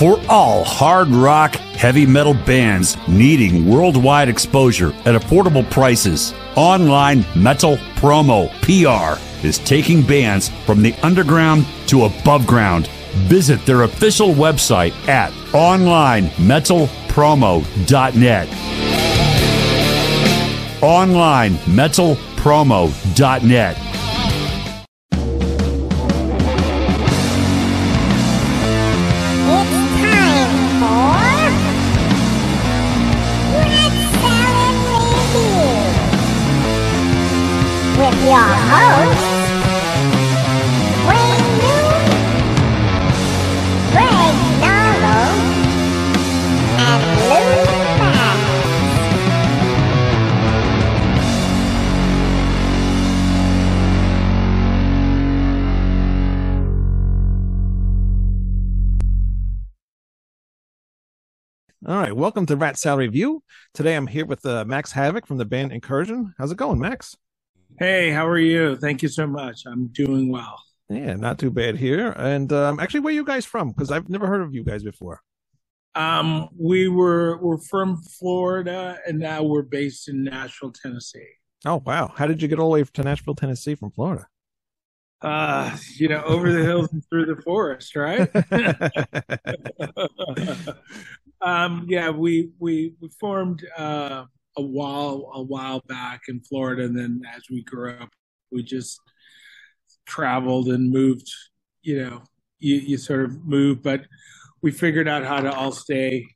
For 0.00 0.18
all 0.30 0.64
hard 0.64 1.08
rock, 1.08 1.56
heavy 1.56 2.06
metal 2.06 2.32
bands 2.32 2.96
needing 3.06 3.68
worldwide 3.68 4.30
exposure 4.30 4.94
at 5.04 5.14
affordable 5.14 5.70
prices, 5.70 6.32
Online 6.56 7.22
Metal 7.36 7.76
Promo 7.96 8.48
PR 8.62 9.20
is 9.46 9.58
taking 9.58 10.00
bands 10.00 10.48
from 10.64 10.80
the 10.80 10.94
underground 11.02 11.66
to 11.88 12.06
above 12.06 12.46
ground. 12.46 12.86
Visit 13.28 13.66
their 13.66 13.82
official 13.82 14.28
website 14.28 14.94
at 15.06 15.32
onlinemetalpromo.net. 15.52 18.48
Onlinemetalpromo.net. 20.80 23.76
It's 23.76 23.89
right, 62.00 62.16
welcome 62.16 62.46
to 62.46 62.56
Rat 62.56 62.78
Salad 62.78 63.00
Review. 63.00 63.42
Today 63.74 63.94
I'm 63.94 64.06
here 64.06 64.24
with 64.24 64.46
uh, 64.46 64.64
Maxx 64.64 64.92
Havick 64.92 65.26
from 65.26 65.36
the 65.36 65.44
band 65.44 65.70
Incursion. 65.70 66.34
How's 66.38 66.50
it 66.50 66.56
going, 66.56 66.78
Maxx? 66.78 67.14
Hey, 67.78 68.10
how 68.10 68.26
are 68.26 68.38
you? 68.38 68.76
Thank 68.76 69.02
you 69.02 69.08
so 69.08 69.26
much. 69.26 69.64
I'm 69.66 69.88
doing 69.88 70.32
well. 70.32 70.62
Yeah, 70.88 71.14
not 71.14 71.38
too 71.38 71.50
bad 71.50 71.76
here. 71.76 72.12
And 72.12 72.50
um, 72.54 72.80
actually, 72.80 73.00
where 73.00 73.12
are 73.12 73.14
you 73.14 73.24
guys 73.24 73.44
from? 73.44 73.68
Because 73.68 73.90
I've 73.90 74.08
never 74.08 74.26
heard 74.26 74.40
of 74.40 74.54
you 74.54 74.64
guys 74.64 74.82
before. 74.82 75.20
Um, 75.94 76.48
we 76.58 76.88
were 76.88 77.38
we're 77.42 77.58
from 77.58 77.98
Florida, 77.98 78.98
and 79.06 79.18
now 79.18 79.42
we're 79.42 79.62
based 79.62 80.08
in 80.08 80.24
Nashville, 80.24 80.72
Tennessee. 80.72 81.28
Oh 81.66 81.82
wow! 81.84 82.12
How 82.16 82.26
did 82.26 82.40
you 82.40 82.48
get 82.48 82.58
all 82.58 82.70
the 82.70 82.80
way 82.80 82.84
to 82.84 83.02
Nashville, 83.02 83.34
Tennessee 83.34 83.74
from 83.74 83.90
Florida? 83.90 84.26
Uh, 85.20 85.76
you 85.96 86.08
know, 86.08 86.22
over 86.22 86.50
the 86.50 86.64
hills 86.64 86.90
and 86.92 87.04
through 87.10 87.26
the 87.26 87.42
forest, 87.42 87.94
right? 87.94 88.30
um, 91.42 91.86
yeah, 91.88 92.10
we 92.10 92.50
we 92.58 92.94
we 93.00 93.08
formed 93.18 93.66
uh, 93.76 94.24
a 94.56 94.62
while 94.62 95.30
a 95.34 95.42
while 95.42 95.82
back 95.88 96.22
in 96.28 96.40
Florida, 96.40 96.84
and 96.84 96.96
then 96.96 97.22
as 97.34 97.42
we 97.50 97.62
grew 97.62 97.92
up, 97.94 98.10
we 98.50 98.62
just 98.62 99.00
traveled 100.06 100.68
and 100.68 100.90
moved. 100.90 101.30
You 101.82 102.02
know, 102.02 102.22
you 102.58 102.76
you 102.76 102.98
sort 102.98 103.24
of 103.24 103.44
move, 103.44 103.82
but 103.82 104.02
we 104.62 104.70
figured 104.70 105.08
out 105.08 105.24
how 105.24 105.40
to 105.40 105.52
all 105.52 105.72
stay 105.72 106.26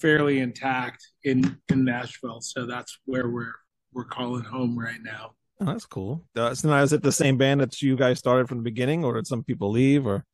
fairly 0.00 0.40
intact 0.40 1.06
in 1.24 1.58
in 1.68 1.84
Nashville. 1.84 2.40
So 2.40 2.66
that's 2.66 2.98
where 3.04 3.28
we're 3.28 3.54
we're 3.92 4.04
calling 4.04 4.44
home 4.44 4.78
right 4.78 5.00
now. 5.02 5.32
Oh, 5.60 5.66
that's 5.66 5.86
cool. 5.86 6.26
Uh, 6.36 6.54
so 6.54 6.68
now 6.68 6.82
is 6.82 6.92
it 6.92 7.02
the 7.02 7.12
same 7.12 7.36
band 7.36 7.60
that 7.60 7.80
you 7.80 7.96
guys 7.96 8.18
started 8.18 8.48
from 8.48 8.58
the 8.58 8.64
beginning, 8.64 9.04
or 9.04 9.14
did 9.14 9.26
some 9.26 9.44
people 9.44 9.70
leave? 9.70 10.06
Or 10.06 10.24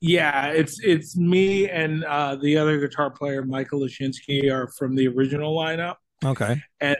Yeah, 0.00 0.46
it's 0.46 0.80
it's 0.80 1.16
me 1.16 1.68
and 1.68 2.04
uh, 2.04 2.36
the 2.36 2.56
other 2.56 2.78
guitar 2.80 3.10
player, 3.10 3.44
Michael 3.44 3.80
Lashinsky, 3.80 4.50
are 4.50 4.68
from 4.78 4.94
the 4.94 5.06
original 5.08 5.54
lineup, 5.54 5.96
okay, 6.24 6.62
and 6.80 6.96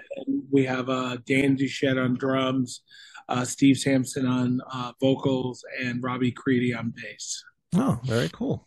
we 0.50 0.66
have 0.66 0.90
uh, 0.90 1.16
Dan 1.24 1.56
Duchette 1.56 2.02
on 2.02 2.14
drums, 2.18 2.82
uh, 3.28 3.44
Steve 3.44 3.78
Sampson 3.78 4.26
on 4.26 4.60
uh, 4.70 4.92
vocals, 5.00 5.64
and 5.82 6.02
Robbie 6.02 6.32
Creedy 6.32 6.78
on 6.78 6.92
bass. 6.94 7.42
oh, 7.74 7.98
very 8.04 8.28
cool. 8.30 8.66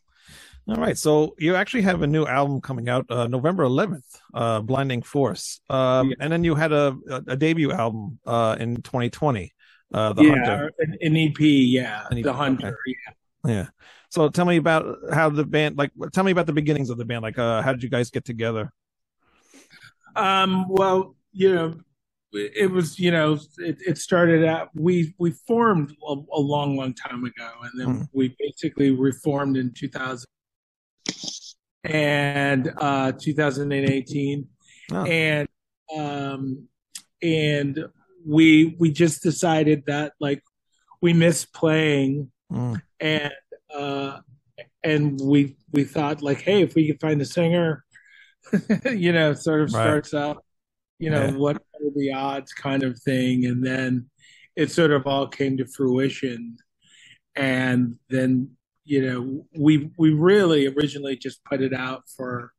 All 0.68 0.78
right, 0.78 0.98
so 0.98 1.36
you 1.38 1.56
actually 1.56 1.82
have 1.84 2.02
a 2.02 2.08
new 2.08 2.26
album 2.26 2.62
coming 2.62 2.88
out 2.90 3.06
uh, 3.10 3.28
November 3.28 3.66
11th, 3.66 4.06
uh, 4.34 4.62
"Blinding 4.62 5.04
Force," 5.04 5.60
um, 5.70 6.10
Yeah. 6.10 6.16
and 6.22 6.34
then 6.34 6.44
you 6.44 6.56
had 6.56 6.72
a, 6.72 6.98
a, 7.28 7.36
debut 7.36 7.72
album 7.72 8.18
uh, 8.26 8.56
in 8.60 8.78
2020, 8.78 9.54
uh, 9.94 10.14
"The 10.14 10.24
yeah, 10.24 10.30
Hunter." 10.30 10.72
An, 10.80 10.98
an 11.02 11.18
EP, 11.18 11.36
yeah, 11.40 12.08
An 12.10 12.18
EP, 12.18 12.24
the 12.24 12.34
Hunter. 12.34 12.68
okay. 12.68 12.98
Yeah. 13.46 13.54
Yeah. 13.54 13.68
So 14.14 14.30
tell 14.30 14.46
me 14.46 14.58
about 14.58 14.96
how 15.12 15.32
the 15.32 15.44
band, 15.44 15.76
like, 15.76 15.90
tell 16.12 16.24
me 16.24 16.32
about 16.32 16.46
the 16.46 16.54
beginnings 16.54 16.92
of 16.92 17.00
the 17.00 17.04
band. 17.06 17.24
Like, 17.24 17.40
uh, 17.40 17.64
how 17.64 17.72
did 17.72 17.82
you 17.82 17.90
guys 17.90 18.12
get 18.12 18.24
together? 18.24 18.72
Um, 20.16 20.68
well, 20.70 21.16
you 21.32 21.52
know, 21.56 21.74
it 22.32 22.70
was 22.70 23.00
you 23.00 23.10
know 23.12 23.40
it, 23.60 23.78
it 23.88 23.98
started 23.98 24.44
out 24.44 24.70
we 24.76 25.14
we 25.20 25.30
formed 25.48 25.96
a, 26.08 26.14
a 26.34 26.40
long 26.40 26.76
long 26.76 26.94
time 26.96 27.24
ago 27.24 27.50
and 27.62 27.72
then 27.80 27.88
Mhm. 27.88 28.08
we 28.12 28.36
basically 28.40 28.90
reformed 28.90 29.56
in 29.56 29.72
2000 29.72 30.26
and 31.84 32.74
uh 32.78 33.12
2018 33.12 34.48
Oh. 34.92 35.04
and 35.06 35.48
um 35.96 36.68
and 37.22 37.86
we 38.26 38.76
we 38.80 38.92
just 38.92 39.22
decided 39.22 39.84
that 39.86 40.14
like 40.20 40.42
we 41.02 41.14
miss 41.14 41.46
playing 41.46 42.32
Mm. 42.52 42.82
and 43.00 43.34
uh 43.76 44.20
and 44.84 45.20
we 45.22 45.56
we 45.72 45.84
thought 45.84 46.22
like 46.22 46.42
hey 46.42 46.62
if 46.62 46.76
we 46.76 46.88
could 46.88 47.00
find 47.00 47.22
a 47.22 47.26
singer 47.26 47.84
you 48.92 49.12
know 49.12 49.34
sort 49.34 49.62
of 49.62 49.74
Right. 49.74 49.82
starts 49.82 50.14
out 50.14 50.44
you 51.00 51.10
know 51.10 51.26
Yeah. 51.26 51.32
what 51.32 51.56
are 51.58 51.92
the 51.96 52.14
odds 52.14 52.54
kind 52.54 52.84
of 52.84 53.00
thing 53.00 53.46
and 53.46 53.66
then 53.66 54.10
it 54.56 54.70
sort 54.72 54.92
of 54.92 55.08
all 55.08 55.28
came 55.28 55.58
to 55.58 55.66
fruition 55.66 56.58
and 57.36 57.98
then 58.10 58.52
you 58.86 59.02
know 59.06 59.46
we 59.58 59.92
we 59.98 60.12
really 60.12 60.68
originally 60.68 61.16
just 61.16 61.44
put 61.46 61.62
it 61.62 61.74
out 61.74 62.04
for 62.16 62.52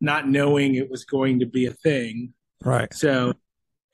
not 0.00 0.28
knowing 0.28 0.74
it 0.74 0.90
was 0.90 1.04
going 1.04 1.38
to 1.40 1.46
be 1.46 1.66
a 1.66 1.72
thing 1.72 2.34
Right. 2.62 2.92
so 2.92 3.32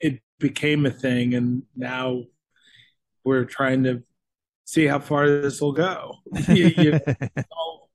it 0.01 0.19
became 0.39 0.85
a 0.85 0.91
thing 0.91 1.33
and 1.33 1.63
now 1.75 2.23
we're 3.23 3.45
trying 3.45 3.83
to 3.85 4.03
see 4.67 4.85
how 4.85 4.99
far 4.99 5.27
this 5.41 5.59
will 5.61 5.71
go 5.71 6.15
You- 6.49 6.73
you- 6.77 6.99
all 7.51 7.89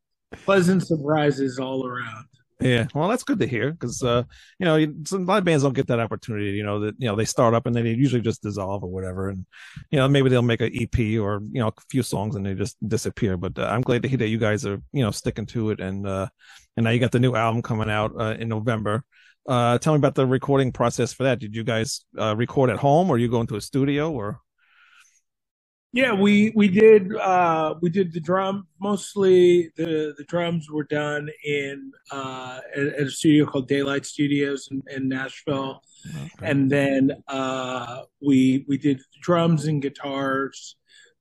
pleasant 0.45 0.87
surprises 0.87 1.59
all 1.59 1.87
around 1.87 2.25
yeah. 2.61 2.87
Well, 2.95 3.09
that's 3.09 3.25
good 3.25 3.41
to 3.41 3.47
hear 3.47 3.73
because, 3.73 4.03
uh, 4.05 4.23
you 4.61 4.65
know, 4.67 4.87
some, 5.05 5.23
a 5.23 5.25
lot 5.25 5.39
of 5.39 5.45
bands 5.45 5.65
don't 5.65 5.73
get 5.75 5.89
that 5.89 5.99
opportunity. 5.99 6.53
You 6.53 6.63
know 6.63 6.79
that 6.79 6.95
you 6.97 7.09
know 7.09 7.17
they 7.17 7.25
start 7.25 7.55
up 7.55 7.67
and 7.67 7.75
then 7.75 7.83
they 7.83 7.91
usually 7.91 8.23
just 8.23 8.41
dissolve 8.41 8.85
or 8.85 8.89
whatever, 8.91 9.31
and 9.31 9.45
you 9.91 9.99
know 9.99 10.07
maybe 10.09 10.29
they'll 10.31 10.43
make 10.43 10.61
an 10.61 10.71
EP 10.73 11.19
or 11.21 11.41
you 11.51 11.61
know 11.61 11.69
a 11.69 11.73
few 11.91 12.05
songs 12.05 12.37
and 12.37 12.47
they 12.47 12.55
just 12.55 12.77
disappear. 12.87 13.37
But 13.37 13.59
uh, 13.59 13.65
I'm 13.65 13.81
glad 13.81 14.03
to 14.03 14.09
hear 14.09 14.19
that 14.19 14.29
you 14.29 14.39
guys 14.39 14.65
are 14.65 14.81
you 14.93 15.03
know 15.03 15.11
sticking 15.11 15.47
to 15.47 15.71
it, 15.71 15.81
and 15.81 16.07
uh, 16.07 16.29
and 16.77 16.85
now 16.85 16.91
you 16.91 17.01
got 17.01 17.11
the 17.11 17.19
new 17.19 17.35
album 17.35 17.63
coming 17.63 17.91
out 17.91 18.13
uh, 18.17 18.37
in 18.39 18.49
November. 18.49 19.03
Uh, 19.49 19.79
tell 19.79 19.93
me 19.95 19.97
about 19.99 20.15
the 20.15 20.25
recording 20.27 20.71
process 20.71 21.13
for 21.13 21.25
that. 21.25 21.41
Did 21.41 21.57
you 21.57 21.65
guys 21.65 22.05
uh, 22.17 22.37
record 22.37 22.71
at 22.71 22.79
home, 22.79 23.11
or 23.11 23.19
you 23.19 23.29
go 23.29 23.41
into 23.41 23.57
a 23.57 23.61
studio, 23.61 24.13
or 24.13 24.39
Yeah, 25.95 26.15
we 26.15 26.53
we 26.57 26.69
did 26.69 27.15
uh 27.17 27.75
we 27.83 27.91
did 27.91 28.15
the 28.15 28.21
drum. 28.21 28.67
Mostly 28.81 29.73
the 29.77 30.15
the 30.17 30.25
drums 30.25 30.71
were 30.71 30.85
done 30.85 31.29
in 31.45 31.93
uh 32.11 32.61
at, 32.75 32.87
at 32.87 33.07
a 33.09 33.11
studio 33.11 33.45
called 33.45 33.69
Daylight 33.69 34.07
Studios 34.07 34.69
in, 34.71 34.83
in 34.91 35.07
Nashville. 35.09 35.83
And 36.41 36.71
then 36.71 37.11
uh 37.29 38.05
we 38.23 38.65
we 38.69 38.79
did 38.79 39.03
drums 39.21 39.67
and 39.67 39.83
guitars 39.83 40.77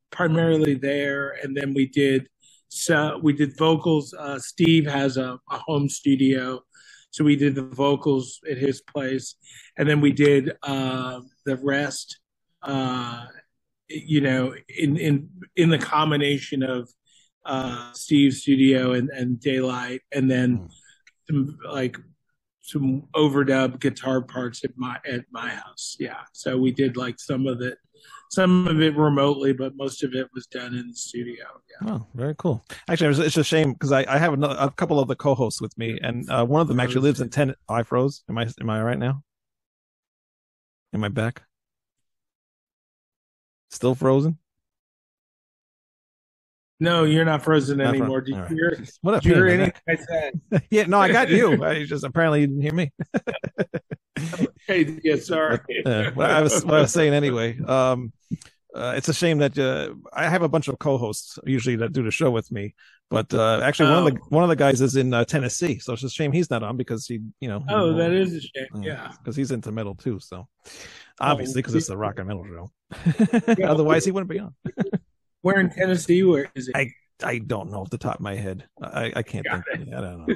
primarily 0.09 0.75
there. 0.75 1.31
And 1.43 1.55
then 1.55 1.73
we 1.73 1.87
did 1.87 2.29
so 2.69 3.19
we 3.21 3.33
did 3.33 3.57
vocals. 3.57 4.13
Uh 4.17 4.39
Steve 4.39 4.85
has 4.87 5.17
a, 5.17 5.37
a 5.51 5.57
home 5.57 5.89
studio 5.89 6.61
so 7.09 7.25
we 7.25 7.35
did 7.35 7.55
the 7.55 7.63
vocals 7.63 8.39
at 8.49 8.57
his 8.57 8.79
place. 8.79 9.35
And 9.77 9.89
then 9.89 9.99
we 9.99 10.13
did 10.13 10.53
uh 10.63 11.19
the 11.45 11.57
rest 11.57 12.21
uh 12.63 13.25
you 13.93 14.21
know, 14.21 14.53
in 14.77 14.97
in 14.97 15.29
in 15.55 15.69
the 15.69 15.77
combination 15.77 16.63
of 16.63 16.89
uh, 17.45 17.91
Steve's 17.93 18.41
studio 18.41 18.93
and 18.93 19.09
and 19.09 19.39
Daylight, 19.39 20.01
and 20.11 20.29
then 20.29 20.69
some 21.27 21.57
like 21.69 21.97
some 22.61 23.03
overdub 23.15 23.79
guitar 23.79 24.21
parts 24.21 24.63
at 24.63 24.71
my 24.75 24.97
at 25.09 25.25
my 25.31 25.49
house. 25.49 25.95
Yeah, 25.99 26.21
so 26.33 26.57
we 26.57 26.71
did 26.71 26.97
like 26.97 27.19
some 27.19 27.47
of 27.47 27.61
it, 27.61 27.77
some 28.31 28.67
of 28.67 28.81
it 28.81 28.95
remotely, 28.95 29.53
but 29.53 29.75
most 29.75 30.03
of 30.03 30.13
it 30.13 30.27
was 30.33 30.45
done 30.47 30.73
in 30.75 30.87
the 30.87 30.95
studio. 30.95 31.45
Yeah. 31.69 31.91
Oh, 31.91 32.07
very 32.13 32.35
cool. 32.37 32.63
Actually, 32.87 33.25
it's, 33.25 33.37
a 33.37 33.43
shame 33.43 33.73
because 33.73 33.91
I, 33.91 34.05
I 34.07 34.17
have 34.17 34.33
another, 34.33 34.55
a 34.59 34.69
couple 34.69 34.99
of 34.99 35.07
the 35.07 35.15
co-hosts 35.15 35.61
with 35.61 35.77
me, 35.77 35.99
and 36.01 36.29
uh, 36.29 36.45
one 36.45 36.61
of 36.61 36.67
them 36.67 36.79
actually 36.79 37.01
lives 37.01 37.21
in 37.21 37.29
ten. 37.29 37.55
I 37.67 37.83
froze. 37.83 38.23
Am 38.29 38.37
I 38.37 38.47
am 38.59 38.69
I 38.69 38.79
all 38.79 38.85
right 38.85 38.99
now? 38.99 39.23
Am 40.93 41.03
I 41.03 41.09
back? 41.09 41.43
Still 43.71 43.95
frozen? 43.95 44.37
No, 46.79 47.03
you're 47.03 47.25
not 47.25 47.43
frozen 47.43 47.77
Not 47.77 47.89
anymore. 47.89 48.21
Did 48.21 48.33
all 48.35 48.41
right. 48.41 48.49
you 48.51 48.57
hear, 48.57 48.83
What 49.01 49.13
did 49.13 49.25
you 49.25 49.35
hear 49.35 49.47
anything 49.47 49.73
I 49.87 49.95
said? 49.95 50.41
yeah, 50.71 50.83
no, 50.87 50.99
I 50.99 51.11
got 51.11 51.29
you. 51.29 51.63
I 51.63 51.85
just 51.85 52.03
apparently 52.03 52.41
you 52.41 52.47
didn't 52.47 52.61
hear 52.61 52.73
me. 52.73 52.91
Hey, 54.67 54.99
yeah, 55.03 55.15
sorry. 55.15 55.59
Uh, 55.83 56.11
what 56.11 56.29
I 56.29 56.41
was 56.41 56.63
what 56.63 56.75
I 56.75 56.81
was 56.81 56.93
saying 56.93 57.13
anyway. 57.13 57.59
Um, 57.59 58.13
uh, 58.75 58.93
it's 58.95 59.09
a 59.09 59.13
shame 59.13 59.37
that 59.39 59.57
uh, 59.57 59.93
I 60.13 60.27
have 60.29 60.41
a 60.43 60.49
bunch 60.49 60.67
of 60.67 60.79
co-hosts 60.79 61.37
usually 61.45 61.75
that 61.77 61.91
do 61.93 62.03
the 62.03 62.11
show 62.11 62.31
with 62.31 62.51
me, 62.51 62.73
but 63.09 63.33
uh, 63.33 63.59
actually 63.63 63.89
one 63.89 64.07
of 64.07 64.13
the 64.13 64.19
Oh. 64.21 64.25
one 64.29 64.43
of 64.43 64.49
the 64.49 64.55
guys 64.55 64.79
is 64.81 64.95
in 64.95 65.13
uh, 65.13 65.25
Tennessee, 65.25 65.79
so 65.79 65.93
it's 65.93 66.03
a 66.03 66.09
shame 66.09 66.31
he's 66.31 66.49
not 66.49 66.63
on 66.63 66.77
because 66.77 67.05
he, 67.05 67.19
you 67.41 67.49
know, 67.49 67.63
Oh, 67.69 67.93
that 67.95 68.11
is 68.11 68.33
a 68.33 68.41
shame. 68.41 68.83
Yeah. 68.83 69.11
because 69.19 69.35
he's 69.35 69.51
into 69.51 69.71
metal 69.71 69.95
too. 69.95 70.19
So 70.19 70.47
obviously, 71.19 71.59
because 71.61 71.73
he- 71.73 71.79
it's 71.79 71.89
a 71.89 71.97
rock 71.97 72.19
and 72.19 72.27
metal 72.27 72.45
show. 72.45 72.71
Otherwise, 73.65 74.05
he 74.05 74.11
wouldn't 74.11 74.29
be 74.29 74.39
on. 74.39 74.53
Where 75.41 75.59
in 75.59 75.69
Tennessee? 75.69 76.23
Where 76.23 76.49
is 76.55 76.67
it? 76.69 76.75
I- 76.75 76.91
I 77.23 77.37
don't 77.37 77.69
know 77.69 77.81
off 77.81 77.91
the 77.91 77.99
top 77.99 78.15
of 78.15 78.21
my 78.21 78.33
head. 78.35 78.67
I, 78.81 79.11
I 79.17 79.21
can't 79.21 79.45
Got 79.45 79.63
think. 79.71 79.93
I 79.93 80.01
don't 80.01 80.25
know. 80.27 80.35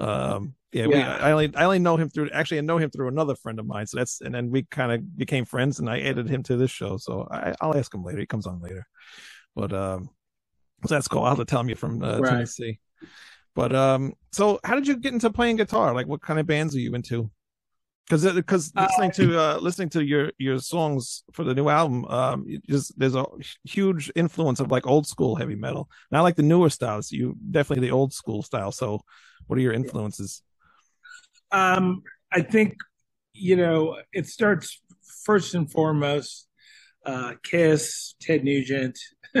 Um, 0.00 0.54
yeah, 0.72 0.86
we, 0.86 0.94
Yeah. 0.94 1.18
I 1.20 1.32
only 1.32 1.54
I 1.54 1.64
only 1.64 1.78
know 1.78 1.96
him 1.96 2.08
through. 2.08 2.30
Actually, 2.30 2.58
I 2.58 2.62
know 2.62 2.78
him 2.78 2.90
through 2.90 3.08
another 3.08 3.34
friend 3.34 3.58
of 3.58 3.66
mine. 3.66 3.86
So 3.86 3.98
that's 3.98 4.20
and 4.20 4.34
then 4.34 4.50
we 4.50 4.62
kind 4.64 4.92
of 4.92 5.16
became 5.16 5.44
friends, 5.44 5.78
and 5.78 5.90
I 5.90 6.00
added 6.00 6.28
him 6.28 6.42
to 6.44 6.56
this 6.56 6.70
show. 6.70 6.96
So 6.96 7.28
I, 7.30 7.54
I'll 7.60 7.76
ask 7.76 7.92
him 7.92 8.04
later. 8.04 8.20
He 8.20 8.26
comes 8.26 8.46
on 8.46 8.60
later. 8.60 8.86
But 9.54 9.72
um, 9.72 10.08
so 10.86 10.94
that's 10.94 11.08
cool. 11.08 11.22
I'll 11.22 11.30
have 11.30 11.38
to 11.38 11.44
tell 11.44 11.60
him 11.60 11.68
you're 11.68 11.76
from 11.76 12.02
uh, 12.02 12.18
Right. 12.18 12.30
Tennessee. 12.30 12.78
But 13.54 13.74
um, 13.74 14.14
so 14.32 14.60
how 14.64 14.76
did 14.76 14.86
you 14.86 14.96
get 14.96 15.12
into 15.12 15.28
playing 15.30 15.56
guitar? 15.56 15.92
Like, 15.92 16.06
what 16.06 16.22
kind 16.22 16.38
of 16.38 16.46
bands 16.46 16.74
are 16.76 16.80
you 16.80 16.94
into? 16.94 17.30
Because 18.10 18.34
because 18.34 18.72
Uh, 18.74 18.88
listening 18.88 19.12
to 19.12 19.38
uh 19.38 19.58
listening 19.60 19.88
to 19.90 20.04
your 20.04 20.32
your 20.36 20.58
songs 20.58 21.22
for 21.32 21.44
the 21.44 21.54
new 21.54 21.68
album, 21.68 22.04
um, 22.06 22.44
just 22.68 22.98
there's 22.98 23.14
a 23.14 23.24
huge 23.62 24.10
influence 24.16 24.58
of 24.58 24.68
like 24.72 24.84
old 24.84 25.06
school 25.06 25.36
heavy 25.36 25.54
metal. 25.54 25.88
I 26.10 26.20
like 26.20 26.34
the 26.34 26.42
newer 26.42 26.70
styles. 26.70 27.12
You 27.12 27.36
definitely 27.50 27.86
the 27.86 27.94
old 27.94 28.12
school 28.12 28.42
style. 28.42 28.72
So, 28.72 29.02
what 29.46 29.58
are 29.58 29.62
your 29.62 29.72
influences? 29.72 30.42
Um, 31.52 32.02
I 32.32 32.40
think 32.40 32.74
you 33.32 33.54
know 33.54 33.98
it 34.12 34.26
starts 34.26 34.82
first 35.24 35.54
and 35.54 35.70
foremost. 35.70 36.48
Uh, 37.06 37.34
Kiss, 37.44 38.14
Ted 38.20 38.42
Nugent. 38.42 38.98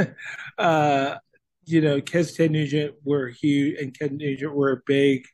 uh, 0.58 1.16
you 1.64 1.80
know, 1.80 2.00
Kiss, 2.00 2.36
Ted 2.36 2.52
Nugent 2.52 2.94
were 3.04 3.28
huge, 3.28 3.80
and 3.80 3.92
Ted 3.92 4.12
Nugent 4.12 4.54
were 4.54 4.72
a 4.72 4.80
big 4.86 5.26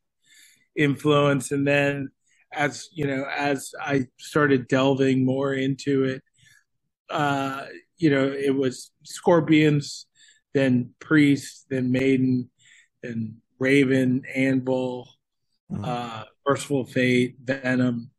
influence. 0.74 1.52
And 1.52 1.66
then, 1.66 2.08
as 2.56 2.88
you 2.92 3.06
know, 3.06 3.24
as 3.36 3.72
I 3.80 4.06
started 4.18 4.68
delving 4.68 5.24
more 5.24 5.52
into 5.54 6.04
it, 6.04 6.22
uh, 7.10 7.66
you 7.98 8.10
know, 8.10 8.26
it 8.32 8.54
was 8.54 8.90
Scorpions, 9.04 10.06
then 10.54 10.90
Priest, 11.00 11.66
then 11.70 11.92
Maiden, 11.92 12.50
then 13.02 13.36
Raven, 13.58 14.22
Anvil, 14.34 15.08
uh, 15.82 16.24
Mercyful 16.46 16.86
Fate, 16.86 17.36
Venom. 17.42 18.10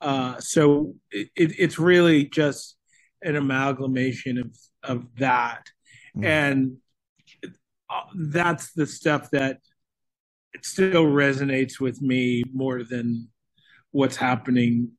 Uh, 0.00 0.38
so 0.38 0.94
it, 1.10 1.28
it, 1.36 1.52
it's 1.58 1.78
really 1.78 2.26
just 2.26 2.76
an 3.22 3.36
amalgamation 3.36 4.38
of 4.38 4.50
of 4.82 5.06
that, 5.18 5.62
Mm. 6.16 6.24
and 6.24 6.76
uh, 7.90 8.02
that's 8.14 8.72
the 8.72 8.86
stuff 8.86 9.30
that 9.30 9.58
it 10.52 10.64
still 10.64 11.06
resonates 11.06 11.80
with 11.80 12.00
me 12.00 12.44
more 12.52 12.84
than 12.84 13.28
what's 13.94 14.16
happening 14.16 14.90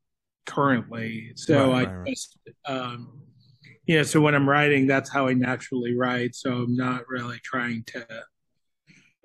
currently. 0.46 1.34
So 1.36 1.72
Right, 1.72 1.86
I 1.88 1.92
right, 1.92 2.08
just, 2.08 2.40
um, 2.66 3.20
yeah. 3.86 4.04
So 4.04 4.22
when 4.22 4.34
I'm 4.34 4.48
writing, 4.48 4.88
that's 4.88 5.10
how 5.10 5.28
I 5.28 5.34
naturally 5.34 5.96
write. 5.98 6.34
So 6.34 6.54
I'm 6.54 6.76
not 6.76 7.02
really 7.10 7.40
trying 7.44 7.84
to 7.88 8.08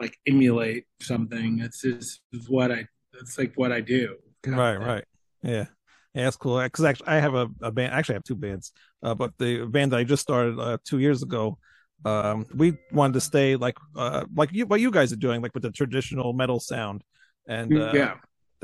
like 0.01 0.19
emulate 0.27 0.87
something. 1.01 1.61
It's 1.61 1.83
just 1.83 2.21
what 2.49 2.73
I. 2.73 2.87
It's 3.21 3.39
like 3.39 3.53
what 3.55 3.71
I 3.71 3.81
do. 3.81 4.17
Right, 4.45 4.77
right. 4.77 5.05
Yeah. 5.43 5.67
Yeah, 6.15 6.25
that's 6.25 6.37
cool. 6.37 6.61
Because 6.61 6.85
actually, 6.85 7.07
I 7.07 7.21
have 7.21 7.35
a, 7.35 7.49
a 7.63 7.71
band. 7.71 7.95
Actually, 7.95 8.15
I 8.15 8.17
have 8.17 8.25
two 8.25 8.35
bands. 8.35 8.73
Uh, 9.03 9.15
but 9.15 9.33
the 9.39 9.67
band 9.67 9.93
that 9.93 9.99
I 9.99 10.05
just 10.05 10.23
started 10.23 10.59
uh, 10.59 10.79
two 10.85 10.99
years 10.99 11.23
ago, 11.23 11.59
um, 12.05 12.45
we 12.53 12.77
wanted 12.91 13.13
to 13.13 13.21
stay 13.21 13.55
like 13.55 13.77
uh, 13.97 14.25
like 14.35 14.53
you 14.53 14.67
what 14.67 14.81
you 14.81 14.91
guys 14.91 15.13
are 15.13 15.17
doing, 15.17 15.43
like 15.43 15.55
with 15.55 15.63
the 15.63 15.71
traditional 15.71 16.33
metal 16.33 16.59
sound. 16.59 17.05
And 17.47 17.77
uh, 17.77 17.93
yeah. 17.95 18.15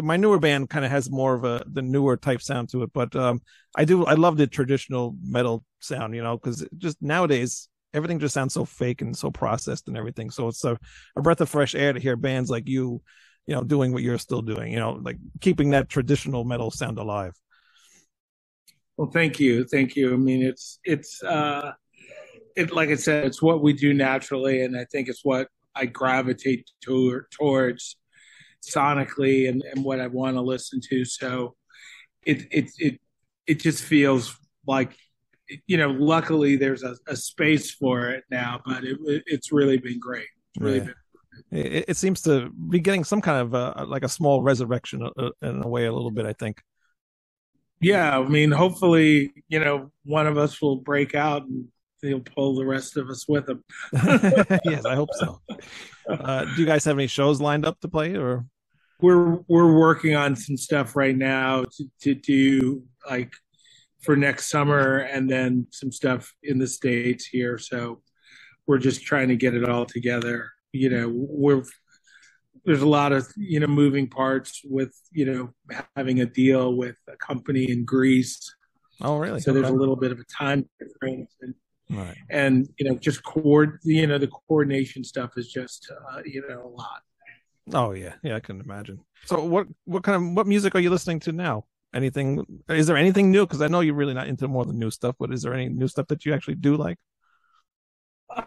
My 0.00 0.16
newer 0.16 0.38
band 0.38 0.68
kind 0.68 0.84
of 0.84 0.90
has 0.90 1.10
more 1.10 1.34
of 1.34 1.44
a 1.44 1.64
the 1.66 1.82
newer 1.82 2.16
type 2.16 2.42
sound 2.42 2.68
to 2.70 2.82
it. 2.82 2.92
But 2.92 3.14
um, 3.16 3.40
I 3.76 3.84
do 3.84 4.04
I 4.04 4.14
love 4.14 4.36
the 4.36 4.46
traditional 4.46 5.16
metal 5.22 5.64
sound, 5.80 6.14
you 6.14 6.22
know, 6.22 6.36
because 6.36 6.66
just 6.76 7.00
nowadays 7.00 7.68
everything 7.94 8.18
just 8.18 8.34
sounds 8.34 8.52
so 8.52 8.64
fake 8.64 9.00
and 9.00 9.16
so 9.16 9.30
processed 9.30 9.88
and 9.88 9.96
everything. 9.96 10.30
So 10.30 10.48
it's 10.48 10.64
a, 10.64 10.78
a 11.16 11.22
breath 11.22 11.40
of 11.40 11.48
fresh 11.48 11.74
air 11.74 11.92
to 11.92 12.00
hear 12.00 12.16
bands 12.16 12.50
like 12.50 12.68
you, 12.68 13.00
you 13.46 13.54
know, 13.54 13.62
doing 13.62 13.92
what 13.92 14.02
you're 14.02 14.18
still 14.18 14.42
doing, 14.42 14.72
you 14.72 14.78
know, 14.78 15.00
like 15.02 15.16
keeping 15.40 15.70
that 15.70 15.88
traditional 15.88 16.44
metal 16.44 16.70
sound 16.70 16.98
alive. 16.98 17.32
Well, 18.96 19.10
thank 19.10 19.40
you, 19.40 19.64
thank 19.64 19.96
you. 19.96 20.12
I 20.12 20.16
mean, 20.16 20.42
it's 20.42 20.78
it's 20.84 21.22
uh, 21.22 21.72
it 22.54 22.72
like 22.72 22.88
I 22.90 22.96
said, 22.96 23.24
it's 23.24 23.42
what 23.42 23.62
we 23.62 23.72
do 23.72 23.94
naturally, 23.94 24.62
and 24.62 24.76
I 24.76 24.84
think 24.84 25.08
it's 25.08 25.24
what 25.24 25.48
I 25.74 25.86
gravitate 25.86 26.70
to, 26.84 27.22
towards 27.30 27.96
sonically, 28.74 29.48
and, 29.48 29.62
and 29.72 29.84
what 29.84 30.00
I 30.00 30.06
want 30.08 30.36
to 30.36 30.40
listen 30.42 30.80
to. 30.90 31.04
So, 31.04 31.54
it 32.24 32.46
it 32.50 32.70
it 32.78 33.00
it 33.46 33.60
just 33.60 33.84
feels 33.84 34.36
like, 34.66 34.96
you 35.66 35.76
know, 35.76 35.90
luckily 35.90 36.56
there's 36.56 36.82
a, 36.82 36.96
a 37.06 37.14
space 37.16 37.70
for 37.70 38.08
it 38.10 38.24
now, 38.30 38.60
but 38.66 38.82
it, 38.84 38.98
it's 39.26 39.52
really 39.52 39.78
been 39.78 40.00
great. 40.00 40.26
It's 40.54 40.60
really 40.64 40.78
Yeah. 40.78 40.84
been 40.84 40.94
It, 41.52 41.84
it 41.88 41.96
seems 41.96 42.20
to 42.22 42.50
be 42.70 42.80
getting 42.80 43.04
some 43.04 43.20
kind 43.20 43.40
of 43.42 43.54
uh, 43.54 43.84
like 43.86 44.02
a 44.04 44.08
small 44.08 44.42
resurrection 44.42 45.08
uh, 45.16 45.30
in 45.42 45.62
a 45.62 45.68
way, 45.68 45.84
a 45.86 45.92
little 45.92 46.10
bit. 46.10 46.26
I 46.26 46.32
think. 46.32 46.60
yeah. 47.80 48.18
I 48.18 48.26
mean, 48.26 48.50
hopefully, 48.50 49.32
you 49.48 49.60
know, 49.60 49.92
one 50.04 50.26
of 50.26 50.36
us 50.38 50.60
will 50.60 50.76
break 50.76 51.14
out 51.14 51.42
and 51.42 51.68
he'll 52.02 52.20
pull 52.20 52.54
the 52.56 52.64
rest 52.64 52.96
of 52.96 53.08
us 53.08 53.26
with 53.28 53.48
him. 53.48 53.62
yes, 54.64 54.84
I 54.84 54.94
hope 54.96 55.10
so. 55.12 55.40
Uh, 56.08 56.44
do 56.44 56.60
you 56.60 56.66
guys 56.66 56.84
have 56.84 56.96
any 56.96 57.06
shows 57.06 57.40
lined 57.40 57.64
up 57.66 57.78
to 57.80 57.88
play, 57.88 58.16
or 58.16 58.44
we're 59.00 59.38
we're 59.48 59.78
working 59.78 60.16
on 60.16 60.36
some 60.36 60.56
stuff 60.56 60.96
right 60.96 61.16
now 61.16 61.64
to, 61.64 61.84
to 62.02 62.14
do 62.14 62.82
like 63.08 63.32
for 64.00 64.16
next 64.16 64.50
summer 64.50 64.98
and 64.98 65.28
then 65.30 65.66
some 65.70 65.92
stuff 65.92 66.32
in 66.42 66.58
the 66.58 66.66
states 66.66 67.26
here. 67.26 67.58
So 67.58 68.02
we're 68.66 68.78
just 68.78 69.02
trying 69.02 69.28
to 69.28 69.36
get 69.36 69.54
it 69.54 69.68
all 69.68 69.86
together. 69.86 70.50
You 70.72 70.90
know 70.90 71.12
we're 71.14 71.62
there's 72.64 72.82
a 72.82 72.88
lot 72.88 73.12
of 73.12 73.28
you 73.36 73.60
know 73.60 73.66
moving 73.66 74.08
parts 74.08 74.62
with 74.64 74.94
you 75.12 75.24
know 75.26 75.78
having 75.96 76.20
a 76.20 76.26
deal 76.26 76.74
with 76.74 76.96
a 77.08 77.16
company 77.16 77.70
in 77.70 77.84
Greece. 77.84 78.54
Oh, 79.02 79.18
really? 79.18 79.40
so 79.40 79.52
there's 79.52 79.68
a 79.68 79.72
little 79.74 79.96
bit 79.96 80.10
of 80.10 80.18
a 80.18 80.24
time 80.24 80.68
difference 80.80 81.34
and 81.42 81.54
Right. 81.88 82.16
and 82.30 82.68
you 82.80 82.90
know 82.90 82.96
just 82.98 83.22
cord 83.22 83.78
you 83.84 84.08
know 84.08 84.18
the 84.18 84.26
coordination 84.26 85.04
stuff 85.04 85.30
is 85.36 85.52
just 85.52 85.88
uh, 86.10 86.20
you 86.24 86.42
know 86.48 86.64
a 86.64 86.68
lot 86.68 87.02
Oh 87.72 87.92
yeah, 87.92 88.14
yeah, 88.22 88.36
I 88.36 88.40
can 88.40 88.60
imagine. 88.60 89.00
So 89.24 89.44
what 89.44 89.66
what 89.84 90.04
kind 90.04 90.16
of 90.16 90.36
what 90.36 90.46
music 90.46 90.74
are 90.74 90.80
you 90.80 90.90
listening 90.90 91.20
to 91.20 91.32
now? 91.32 91.64
Anything? 91.94 92.44
Is 92.68 92.86
there 92.86 92.96
anything 92.96 93.30
new? 93.30 93.46
Because 93.46 93.62
I 93.62 93.68
know 93.68 93.80
you're 93.80 93.94
really 93.94 94.14
not 94.14 94.28
into 94.28 94.46
more 94.48 94.62
of 94.62 94.68
the 94.68 94.74
new 94.74 94.90
stuff, 94.90 95.16
but 95.18 95.32
is 95.32 95.42
there 95.42 95.54
any 95.54 95.68
new 95.68 95.88
stuff 95.88 96.06
that 96.08 96.24
you 96.24 96.32
actually 96.34 96.56
do 96.56 96.76
like? 96.76 96.98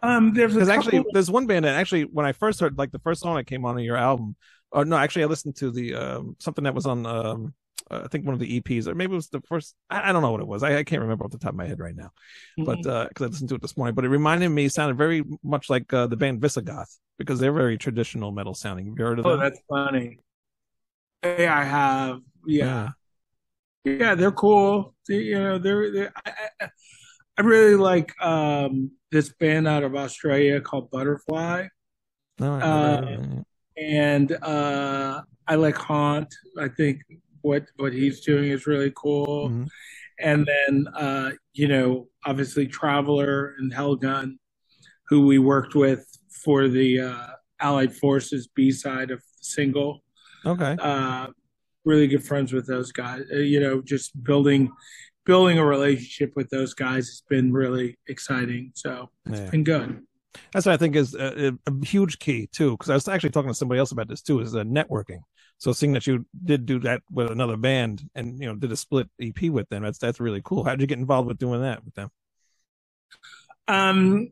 um 0.03 0.33
there's 0.33 0.55
a 0.55 0.59
couple 0.59 0.71
actually, 0.71 1.05
there's 1.13 1.31
one 1.31 1.47
band 1.47 1.65
that 1.65 1.75
actually, 1.75 2.03
when 2.03 2.25
I 2.25 2.31
first 2.31 2.59
heard 2.59 2.77
like 2.77 2.91
the 2.91 2.99
first 2.99 3.21
song 3.21 3.35
that 3.35 3.47
came 3.47 3.65
on 3.65 3.79
your 3.79 3.97
album, 3.97 4.35
or 4.71 4.85
no, 4.85 4.97
actually, 4.97 5.23
I 5.23 5.27
listened 5.27 5.55
to 5.57 5.71
the 5.71 5.95
um, 5.95 6.35
something 6.39 6.63
that 6.63 6.75
was 6.75 6.85
on 6.85 7.05
um, 7.05 7.53
I 7.91 8.07
think 8.07 8.25
one 8.25 8.33
of 8.33 8.39
the 8.39 8.61
EPs, 8.61 8.87
or 8.87 8.95
maybe 8.95 9.13
it 9.13 9.15
was 9.15 9.29
the 9.29 9.41
first. 9.41 9.75
I, 9.89 10.09
I 10.09 10.11
don't 10.13 10.21
know 10.21 10.31
what 10.31 10.41
it 10.41 10.47
was. 10.47 10.63
I, 10.63 10.77
I 10.77 10.83
can't 10.83 11.01
remember 11.01 11.25
off 11.25 11.31
the 11.31 11.37
top 11.39 11.51
of 11.51 11.55
my 11.55 11.65
head 11.65 11.79
right 11.79 11.95
now. 11.95 12.11
but 12.57 12.79
Mm-hmm. 12.81 13.07
because 13.07 13.25
I 13.25 13.29
listened 13.29 13.49
to 13.49 13.55
it 13.55 13.61
this 13.61 13.75
morning. 13.77 13.95
But 13.95 14.05
it 14.05 14.09
reminded 14.09 14.49
me, 14.49 14.67
sounded 14.69 14.97
very 14.97 15.23
much 15.43 15.69
like 15.69 15.91
uh, 15.93 16.07
the 16.07 16.17
band 16.17 16.41
Visigoth 16.41 16.97
because 17.17 17.39
they're 17.39 17.53
very 17.53 17.77
traditional 17.77 18.31
metal 18.31 18.53
sounding. 18.53 18.87
Have 18.87 18.95
you 18.99 19.05
heard 19.05 19.19
of 19.19 19.25
Oh, 19.25 19.31
them? 19.31 19.39
that's 19.39 19.59
funny. 19.67 20.19
Yeah, 21.23 21.57
I 21.57 21.63
have. 21.63 22.19
Yeah, 22.45 22.89
yeah, 23.83 24.15
they're 24.15 24.31
cool. 24.31 24.95
They, 25.07 25.21
you 25.21 25.39
know, 25.39 25.57
they're. 25.57 25.91
they're 25.91 26.13
I, 26.25 26.31
I, 26.61 26.69
I 27.37 27.41
really 27.41 27.75
like 27.75 28.13
um, 28.21 28.91
this 29.11 29.29
band 29.29 29.65
out 29.67 29.83
of 29.83 29.95
Australia 29.95 30.59
called 30.59 30.91
Butterfly, 30.91 31.67
No, 32.37 32.55
I- 32.55 32.61
Uh, 32.61 33.17
and 33.77 34.31
uh, 34.43 35.21
I 35.47 35.55
like 35.55 35.75
Haunt. 35.77 36.33
I 36.59 36.67
think 36.67 37.01
what 37.41 37.65
what 37.77 37.93
he's 37.93 38.21
doing 38.21 38.49
is 38.51 38.67
really 38.67 38.91
cool. 38.95 39.49
Mhm. 39.49 39.67
And 40.19 40.45
then 40.47 40.87
uh, 40.95 41.31
you 41.53 41.67
know, 41.67 42.07
obviously 42.25 42.67
Traveler 42.67 43.55
and 43.57 43.73
Hellgun, 43.73 44.37
who 45.07 45.25
we 45.25 45.39
worked 45.39 45.75
with 45.75 46.05
for 46.43 46.67
the 46.67 46.99
uh, 47.01 47.27
Allied 47.59 47.95
Forces 47.95 48.47
B 48.47 48.71
side 48.71 49.11
of 49.11 49.19
the 49.19 49.25
single. 49.41 50.03
Okay. 50.45 50.75
Uh, 50.79 51.27
really 51.85 52.07
good 52.07 52.23
friends 52.23 52.51
with 52.53 52.67
those 52.67 52.91
guys. 52.91 53.23
Uh, 53.31 53.37
you 53.37 53.59
know, 53.59 53.81
just 53.81 54.21
building 54.23 54.71
building 55.25 55.59
a 55.59 55.65
relationship 55.65 56.31
with 56.35 56.49
those 56.49 56.73
guys 56.73 57.05
has 57.07 57.23
been 57.29 57.53
really 57.53 57.97
exciting. 58.07 58.71
So 58.75 59.09
it's 59.27 59.39
Yeah. 59.39 59.49
been 59.51 59.63
good. 59.63 60.01
That's 60.53 60.65
what 60.65 60.73
I 60.73 60.77
think 60.77 60.95
is 60.95 61.15
a, 61.15 61.57
a 61.65 61.85
huge 61.85 62.19
key 62.19 62.47
too. 62.51 62.71
Because 62.71 62.89
I 62.89 62.93
was 62.93 63.07
actually 63.07 63.31
talking 63.31 63.49
to 63.49 63.55
somebody 63.55 63.79
else 63.79 63.91
about 63.91 64.07
this 64.07 64.21
too. 64.21 64.39
Is 64.39 64.55
uh, 64.55 64.63
networking. 64.63 65.19
So 65.57 65.73
seeing 65.73 65.93
that 65.93 66.07
you 66.07 66.25
did 66.45 66.65
do 66.65 66.79
that 66.79 67.01
with 67.11 67.29
another 67.31 67.57
band 67.57 68.09
and 68.15 68.39
you 68.39 68.47
know 68.47 68.55
did 68.55 68.71
a 68.71 68.77
split 68.77 69.09
EP 69.19 69.43
with 69.43 69.67
them, 69.69 69.83
that's 69.83 69.97
that's 69.97 70.19
really 70.19 70.41
cool. 70.43 70.63
How 70.63 70.71
did 70.71 70.81
you 70.81 70.87
get 70.87 70.99
involved 70.99 71.27
with 71.27 71.37
doing 71.37 71.61
that 71.61 71.83
with 71.83 71.95
them? 71.95 72.09
Um, 73.67 74.31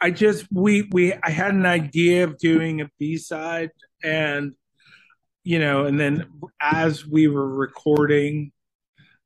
I 0.00 0.10
just 0.10 0.46
we 0.52 0.88
we 0.92 1.14
I 1.14 1.30
had 1.30 1.54
an 1.54 1.66
idea 1.66 2.24
of 2.24 2.38
doing 2.38 2.80
a 2.80 2.90
B 2.98 3.18
side, 3.18 3.70
and 4.02 4.54
you 5.44 5.58
know, 5.58 5.86
and 5.86 5.98
then 5.98 6.26
as 6.60 7.06
we 7.06 7.28
were 7.28 7.48
recording, 7.48 8.52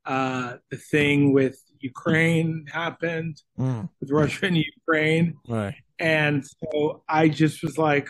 uh, 0.07 0.57
the 0.71 0.76
thing 0.76 1.33
with 1.33 1.61
Ukraine 1.80 2.66
happened 2.73 3.37
Mm, 3.59 3.88
with 4.00 4.11
Russia 4.11 4.47
and 4.47 4.57
Ukraine, 4.57 5.35
right. 5.49 5.75
and 5.99 6.45
so 6.47 7.02
I 7.09 7.28
just 7.28 7.62
was 7.62 7.76
like, 7.78 8.09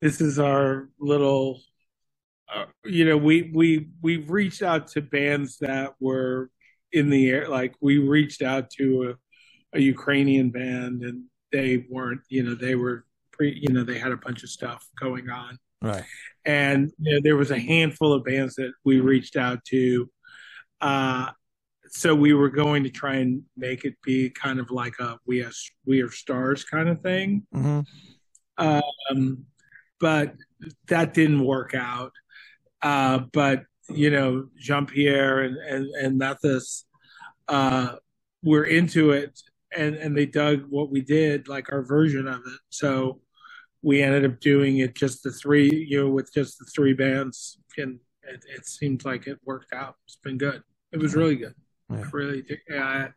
this 0.00 0.20
is 0.20 0.38
our 0.38 0.88
little. 0.98 1.60
Uh, 2.54 2.66
you 2.84 3.04
know, 3.04 3.16
we 3.16 3.50
we 3.54 3.88
we 4.02 4.18
reached 4.18 4.62
out 4.62 4.86
to 4.88 5.00
bands 5.00 5.58
that 5.58 5.94
were 5.98 6.50
in 6.92 7.10
the 7.10 7.28
air. 7.30 7.48
Like 7.48 7.74
we 7.80 7.98
reached 7.98 8.42
out 8.42 8.70
to 8.78 9.16
a, 9.72 9.78
a 9.78 9.80
Ukrainian 9.80 10.50
band, 10.50 11.02
and 11.02 11.24
they 11.52 11.84
weren't. 11.90 12.20
You 12.28 12.42
know, 12.44 12.54
they 12.54 12.74
were 12.76 13.04
pre. 13.32 13.58
You 13.60 13.72
know, 13.74 13.82
they 13.82 13.98
had 13.98 14.12
a 14.12 14.16
bunch 14.18 14.42
of 14.44 14.50
stuff 14.50 14.86
going 15.00 15.30
on, 15.30 15.58
Right. 15.82 16.04
and 16.44 16.92
you 16.98 17.14
know, 17.14 17.20
there 17.22 17.36
was 17.36 17.50
a 17.50 17.58
handful 17.58 18.12
of 18.12 18.24
bands 18.24 18.54
that 18.56 18.72
we 18.84 19.00
reached 19.00 19.36
out 19.36 19.64
to. 19.66 20.08
Uh, 20.84 21.30
so 21.88 22.14
we 22.14 22.32
were 22.34 22.50
going 22.50 22.82
to 22.82 22.90
try 22.90 23.16
and 23.16 23.42
make 23.56 23.84
it 23.84 23.94
be 24.02 24.30
kind 24.30 24.58
of 24.58 24.70
like 24.70 24.94
a 25.00 25.18
we 25.26 25.42
are 25.42 25.52
we 25.86 26.00
are 26.00 26.10
stars 26.10 26.64
kind 26.64 26.88
of 26.88 27.00
thing 27.00 27.46
hmm 27.52 27.80
um, 28.58 29.46
but 30.00 30.34
that 30.88 31.14
didn't 31.14 31.44
work 31.44 31.74
out. 31.74 32.12
Uh, 32.82 33.20
but 33.32 33.64
you 33.88 34.10
know, 34.10 34.48
Jean 34.58 34.86
Pierre 34.86 35.40
and 35.40 35.56
and 35.56 35.86
and 36.00 36.18
Mathis 36.18 36.86
uh, 37.48 37.96
were 38.42 38.64
into 38.64 39.12
it, 39.12 39.40
and 39.76 39.94
and 39.94 40.16
they 40.16 40.26
dug 40.26 40.64
what 40.68 40.90
we 40.90 41.00
did, 41.00 41.48
like 41.48 41.72
our 41.72 41.82
version 41.82 42.26
of 42.26 42.40
it. 42.46 42.60
So 42.70 43.20
we 43.82 44.02
ended 44.02 44.24
up 44.24 44.40
doing 44.40 44.78
it 44.78 44.94
just 44.94 45.22
the 45.22 45.32
three, 45.32 45.70
you 45.88 46.04
know, 46.04 46.10
with 46.10 46.32
just 46.32 46.58
the 46.58 46.64
three 46.66 46.94
bands, 46.94 47.58
and 47.76 47.98
it, 48.22 48.44
it 48.48 48.66
seemed 48.66 49.04
like 49.04 49.26
it 49.26 49.38
worked 49.44 49.72
out. 49.72 49.96
It's 50.06 50.16
been 50.16 50.38
good. 50.38 50.62
It 50.94 51.00
was 51.00 51.16
really 51.16 51.34
good. 51.34 51.54
Yeah. 51.90 52.04
Really, 52.12 52.44
yeah, 52.70 53.08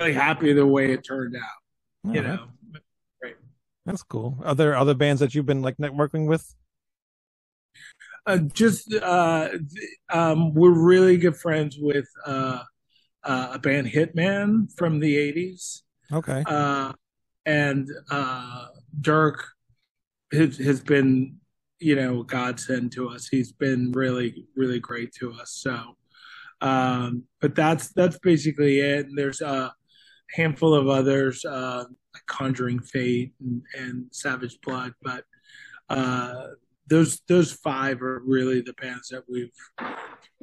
really 0.00 0.12
happy 0.12 0.52
the 0.52 0.66
way 0.66 0.92
it 0.92 1.04
turned 1.04 1.36
out. 1.36 2.12
You 2.12 2.20
Yeah, 2.20 2.26
know. 2.26 2.48
that's 3.86 4.02
cool. 4.02 4.36
Are 4.44 4.54
there 4.56 4.76
other 4.76 4.94
bands 4.94 5.20
that 5.20 5.32
you've 5.34 5.46
been 5.46 5.62
like 5.62 5.76
networking 5.76 6.26
with? 6.26 6.54
Uh, 8.26 8.38
just 8.52 8.92
uh, 8.94 9.48
th- 9.50 9.90
um, 10.10 10.54
we're 10.54 10.70
really 10.72 11.16
good 11.16 11.36
friends 11.36 11.78
with 11.78 12.08
uh, 12.26 12.62
uh, 13.22 13.50
a 13.52 13.58
band 13.60 13.86
Hittman 13.86 14.76
from 14.76 14.98
the 14.98 15.14
'80s, 15.16 15.82
Okay. 16.12 16.42
uh, 16.46 16.92
and 17.46 17.88
uh, 18.10 18.66
Dirk 19.00 19.46
has, 20.32 20.58
has 20.58 20.80
been, 20.80 21.36
you 21.78 21.94
know, 21.94 22.20
a 22.22 22.24
godsend 22.24 22.90
to 22.92 23.08
us. 23.08 23.28
He's 23.28 23.52
been 23.52 23.92
really, 23.92 24.46
really 24.56 24.80
great 24.80 25.12
to 25.20 25.32
us. 25.34 25.52
So, 25.52 25.96
um, 26.60 27.24
but 27.40 27.54
that's 27.54 27.92
that's 27.92 28.18
basically 28.18 28.80
it. 28.80 29.06
And 29.06 29.18
there's 29.18 29.40
a 29.40 29.72
handful 30.30 30.74
of 30.74 30.88
others, 30.88 31.44
uh, 31.44 31.84
like 32.14 32.26
Conjuring 32.26 32.80
Fate 32.80 33.32
and, 33.40 33.62
and 33.78 34.06
Savage 34.10 34.58
Blood, 34.62 34.92
but 35.02 35.24
uh, 35.88 36.48
those 36.86 37.20
those 37.28 37.52
five 37.52 38.02
are 38.02 38.22
really 38.26 38.60
the 38.60 38.74
bands 38.74 39.08
that 39.08 39.24
we've 39.28 39.50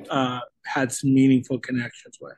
uh, 0.10 0.40
had 0.66 0.92
some 0.92 1.14
meaningful 1.14 1.60
connections 1.60 2.18
with. 2.20 2.34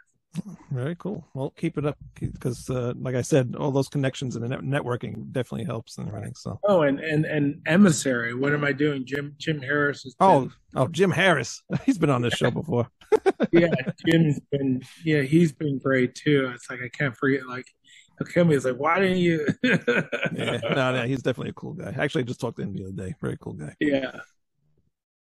Very 0.72 0.96
cool. 0.96 1.24
Well, 1.36 1.52
keep 1.52 1.78
it 1.78 1.86
up 1.86 1.98
because, 2.20 2.68
uh, 2.70 2.94
like 3.00 3.14
I 3.14 3.22
said, 3.22 3.56
all 3.58 3.70
those 3.72 3.88
connections 3.88 4.36
and 4.36 4.44
the 4.50 4.58
networking 4.58 5.32
definitely 5.32 5.66
helps 5.66 5.98
and 5.98 6.08
everything. 6.08 6.34
So. 6.36 6.60
Oh, 6.64 6.82
and 6.82 7.00
and 7.00 7.26
and 7.26 7.62
emissary. 7.68 8.34
What 8.34 8.54
am 8.54 8.64
I 8.64 8.72
doing? 8.72 9.06
Jim 9.06 9.36
Jim 9.38 9.62
Harris 9.62 10.06
is. 10.06 10.16
Oh, 10.20 10.50
oh, 10.76 10.88
Jim 10.88 11.12
Harris. 11.12 11.62
He's 11.86 12.00
been 12.00 12.10
on 12.10 12.24
this 12.24 12.34
show 12.34 12.50
before. 12.62 12.88
yeah, 13.52 13.68
Jim's 14.08 14.40
been 14.52 14.82
yeah, 15.06 15.22
he's 15.22 15.52
been 15.52 15.78
great 15.78 16.16
too. 16.16 16.52
It's 16.56 16.68
like 16.70 16.80
I 16.84 16.90
can't 16.90 17.16
forget. 17.16 17.46
Like, 17.46 17.68
he'll 18.18 18.26
kill 18.26 18.46
me. 18.46 18.56
It's 18.56 18.66
like, 18.66 18.78
why 18.78 19.00
didn't 19.00 19.18
you? 19.18 19.46
Yeah, 19.64 20.60
no, 20.64 20.94
no, 20.96 21.04
he's 21.06 21.22
definitely 21.22 21.52
a 21.52 21.54
cool 21.54 21.74
guy. 21.74 21.94
Actually, 21.96 22.22
I 22.24 22.26
just 22.26 22.40
talked 22.42 22.58
to 22.58 22.64
him 22.64 22.74
the 22.74 22.86
other 22.86 22.92
day. 23.10 23.14
Very 23.22 23.38
cool 23.40 23.54
guy. 23.54 23.76
yeah. 23.80 24.20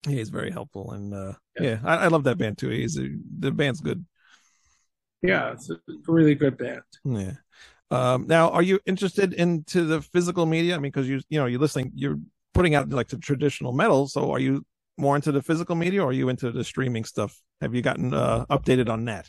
Yeah, 0.06 0.14
he's 0.16 0.30
very 0.30 0.50
helpful, 0.52 0.92
and 0.92 1.12
uh, 1.12 1.32
Yeah. 1.60 1.70
yeah, 1.70 1.78
I, 1.84 1.96
I 2.04 2.06
love 2.08 2.22
that 2.24 2.38
band 2.38 2.56
too. 2.58 2.68
He's 2.68 2.96
a, 2.98 3.08
the 3.40 3.50
band's 3.50 3.80
good. 3.80 4.04
Yeah, 5.22 5.52
it's 5.52 5.70
a 5.70 5.78
really 6.06 6.34
good 6.34 6.56
band. 6.56 6.82
Yeah. 7.04 7.32
Um, 7.90 8.26
now, 8.26 8.50
are 8.50 8.62
you 8.62 8.78
interested 8.86 9.32
into 9.32 9.84
the 9.84 10.02
physical 10.02 10.46
media? 10.46 10.74
I 10.74 10.78
mean, 10.78 10.92
because 10.92 11.08
you 11.08 11.20
you 11.28 11.38
know 11.38 11.46
you're 11.46 11.60
listening, 11.60 11.92
you're 11.94 12.18
putting 12.54 12.74
out 12.74 12.90
like 12.90 13.08
the 13.08 13.18
traditional 13.18 13.72
metal. 13.72 14.08
So, 14.08 14.30
are 14.30 14.38
you 14.38 14.64
more 14.98 15.16
into 15.16 15.32
the 15.32 15.42
physical 15.42 15.74
media, 15.74 16.02
or 16.02 16.10
are 16.10 16.12
you 16.12 16.28
into 16.28 16.52
the 16.52 16.64
streaming 16.64 17.04
stuff? 17.04 17.40
Have 17.60 17.74
you 17.74 17.82
gotten 17.82 18.12
uh, 18.12 18.44
updated 18.50 18.88
on 18.88 19.06
that? 19.06 19.28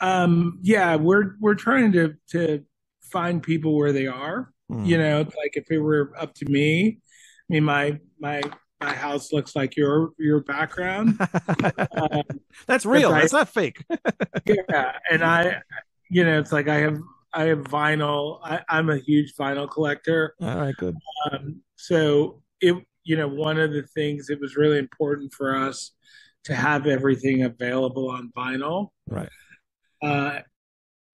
Um, 0.00 0.58
yeah, 0.62 0.96
we're 0.96 1.36
we're 1.40 1.54
trying 1.54 1.92
to 1.92 2.14
to 2.30 2.64
find 3.02 3.42
people 3.42 3.76
where 3.76 3.92
they 3.92 4.06
are. 4.06 4.52
Hmm. 4.68 4.84
You 4.84 4.98
know, 4.98 5.18
like 5.18 5.56
if 5.56 5.70
it 5.70 5.78
were 5.78 6.12
up 6.18 6.34
to 6.36 6.46
me, 6.46 6.98
I 6.98 7.52
mean, 7.52 7.64
my 7.64 7.98
my 8.18 8.42
my 8.80 8.92
house 8.94 9.32
looks 9.32 9.54
like 9.54 9.76
your 9.76 10.10
your 10.18 10.40
background. 10.40 11.18
um, 11.92 12.22
That's 12.66 12.86
real. 12.86 13.12
I- 13.12 13.26
not 13.32 13.48
fake. 13.48 13.84
yeah, 14.46 14.92
and 15.10 15.22
I, 15.22 15.62
you 16.10 16.24
know, 16.24 16.38
it's 16.38 16.52
like 16.52 16.68
I 16.68 16.76
have 16.76 16.98
I 17.32 17.44
have 17.44 17.60
vinyl. 17.60 18.40
I, 18.42 18.60
I'm 18.68 18.90
a 18.90 18.98
huge 18.98 19.34
vinyl 19.36 19.70
collector. 19.70 20.34
All 20.40 20.56
right, 20.56 20.74
good. 20.76 20.96
Um, 21.30 21.60
so 21.76 22.42
it, 22.60 22.74
you 23.04 23.16
know, 23.16 23.28
one 23.28 23.58
of 23.58 23.72
the 23.72 23.82
things 23.82 24.30
it 24.30 24.40
was 24.40 24.56
really 24.56 24.78
important 24.78 25.32
for 25.32 25.54
us 25.56 25.92
to 26.44 26.54
have 26.54 26.86
everything 26.86 27.42
available 27.44 28.10
on 28.10 28.32
vinyl, 28.36 28.88
Right. 29.08 29.28
uh, 30.02 30.40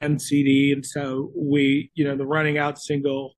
and 0.00 0.20
CD. 0.22 0.72
And 0.72 0.84
so 0.86 1.32
we, 1.36 1.90
you 1.94 2.04
know, 2.04 2.16
the 2.16 2.26
running 2.26 2.58
out 2.58 2.78
single, 2.78 3.34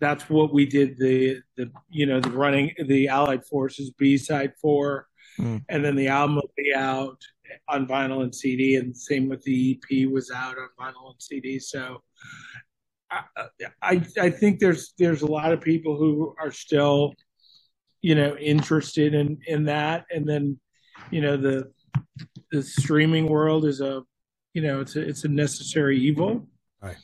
that's 0.00 0.28
what 0.28 0.52
we 0.52 0.66
did 0.66 0.98
the 0.98 1.40
the 1.56 1.70
you 1.88 2.06
know 2.06 2.20
the 2.20 2.30
running 2.30 2.72
the 2.86 3.08
Allied 3.08 3.44
Forces 3.46 3.90
B 3.98 4.16
side 4.16 4.52
for, 4.60 5.06
Mm. 5.38 5.62
and 5.68 5.84
then 5.84 5.96
the 5.96 6.08
album 6.08 6.36
will 6.36 6.50
be 6.56 6.72
out 6.74 7.20
on 7.68 7.86
vinyl 7.86 8.22
and 8.22 8.34
CD, 8.34 8.76
and 8.76 8.96
same 8.96 9.28
with 9.28 9.42
the 9.42 9.78
EP 9.78 10.08
was 10.10 10.30
out 10.30 10.56
on 10.56 10.68
vinyl 10.80 11.10
and 11.12 11.20
CD. 11.20 11.58
So. 11.58 12.02
I, 13.08 13.22
I 13.82 14.02
I 14.20 14.30
think 14.30 14.58
there's 14.58 14.92
there's 14.98 15.22
a 15.22 15.26
lot 15.30 15.52
of 15.52 15.60
people 15.60 15.96
who 15.96 16.34
are 16.40 16.50
still, 16.50 17.14
you 18.02 18.16
know, 18.16 18.36
interested 18.36 19.14
in 19.14 19.38
in 19.46 19.64
that, 19.66 20.06
and 20.10 20.28
then, 20.28 20.58
you 21.12 21.20
know, 21.20 21.36
the 21.36 21.70
the 22.50 22.62
streaming 22.64 23.26
world 23.28 23.64
is 23.64 23.80
a, 23.80 24.02
you 24.54 24.62
know, 24.62 24.80
it's 24.80 24.96
a 24.96 25.08
it's 25.08 25.24
a 25.24 25.28
necessary 25.28 25.96
evil, 26.00 26.48
Right. 26.82 26.96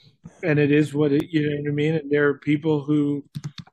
And 0.42 0.58
it 0.58 0.70
is 0.72 0.92
what 0.94 1.12
it, 1.12 1.30
you 1.30 1.48
know 1.50 1.56
what 1.62 1.68
I 1.68 1.72
mean. 1.72 1.94
And 1.94 2.10
there 2.10 2.28
are 2.28 2.38
people 2.38 2.82
who 2.84 3.24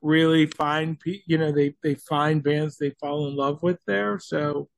really 0.02 0.46
find, 0.46 0.98
pe- 0.98 1.22
you 1.26 1.38
know, 1.38 1.52
they 1.52 1.74
they 1.82 1.94
find 1.94 2.42
bands 2.42 2.76
they 2.76 2.90
fall 3.00 3.28
in 3.28 3.36
love 3.36 3.62
with 3.62 3.78
there. 3.86 4.18
So. 4.18 4.68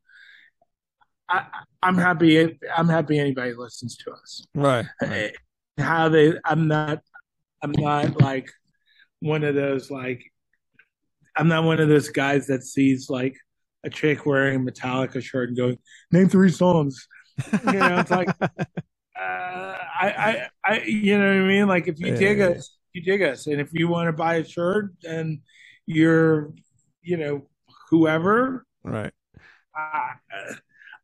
I, 1.28 1.46
I'm 1.82 1.96
happy. 1.96 2.58
I'm 2.76 2.88
happy 2.88 3.18
anybody 3.18 3.54
listens 3.54 3.96
to 3.98 4.10
us 4.12 4.44
Right. 4.54 4.84
right. 5.00 5.32
how 5.78 6.10
they 6.10 6.34
i'm 6.44 6.68
not 6.68 7.00
i'm 7.62 7.72
not 7.72 8.20
like 8.20 8.50
one 9.20 9.42
of 9.42 9.54
those 9.54 9.90
like 9.90 10.22
i'm 11.36 11.48
not 11.48 11.64
one 11.64 11.80
of 11.80 11.88
those 11.88 12.10
guys 12.10 12.48
that 12.48 12.64
sees 12.64 13.08
like 13.08 13.34
a 13.82 13.88
chick 13.88 14.26
wearing 14.26 14.56
a 14.60 14.70
metallica 14.70 15.22
shirt 15.22 15.48
and 15.48 15.56
going 15.56 15.78
name 16.10 16.28
three 16.28 16.50
songs 16.50 17.08
you 17.66 17.72
know 17.78 17.98
it's 18.00 18.10
like 18.10 18.28
uh, 19.18 19.76
I, 20.02 20.08
I, 20.08 20.48
I, 20.64 20.80
you 20.82 21.18
know 21.18 21.26
what 21.26 21.44
I 21.44 21.46
mean? 21.46 21.68
Like 21.68 21.88
if 21.88 22.00
you 22.00 22.12
Yeah, 22.12 22.18
dig 22.18 22.38
yeah, 22.38 22.48
us, 22.48 22.76
you 22.92 23.02
dig 23.02 23.22
us, 23.22 23.46
and 23.46 23.60
if 23.60 23.70
you 23.72 23.88
want 23.88 24.08
to 24.08 24.12
buy 24.12 24.34
a 24.36 24.44
shirt, 24.44 24.92
and 25.04 25.40
you're, 25.86 26.52
you 27.02 27.16
know, 27.16 27.48
whoever, 27.90 28.66
Right. 28.82 29.12
uh, 29.78 30.54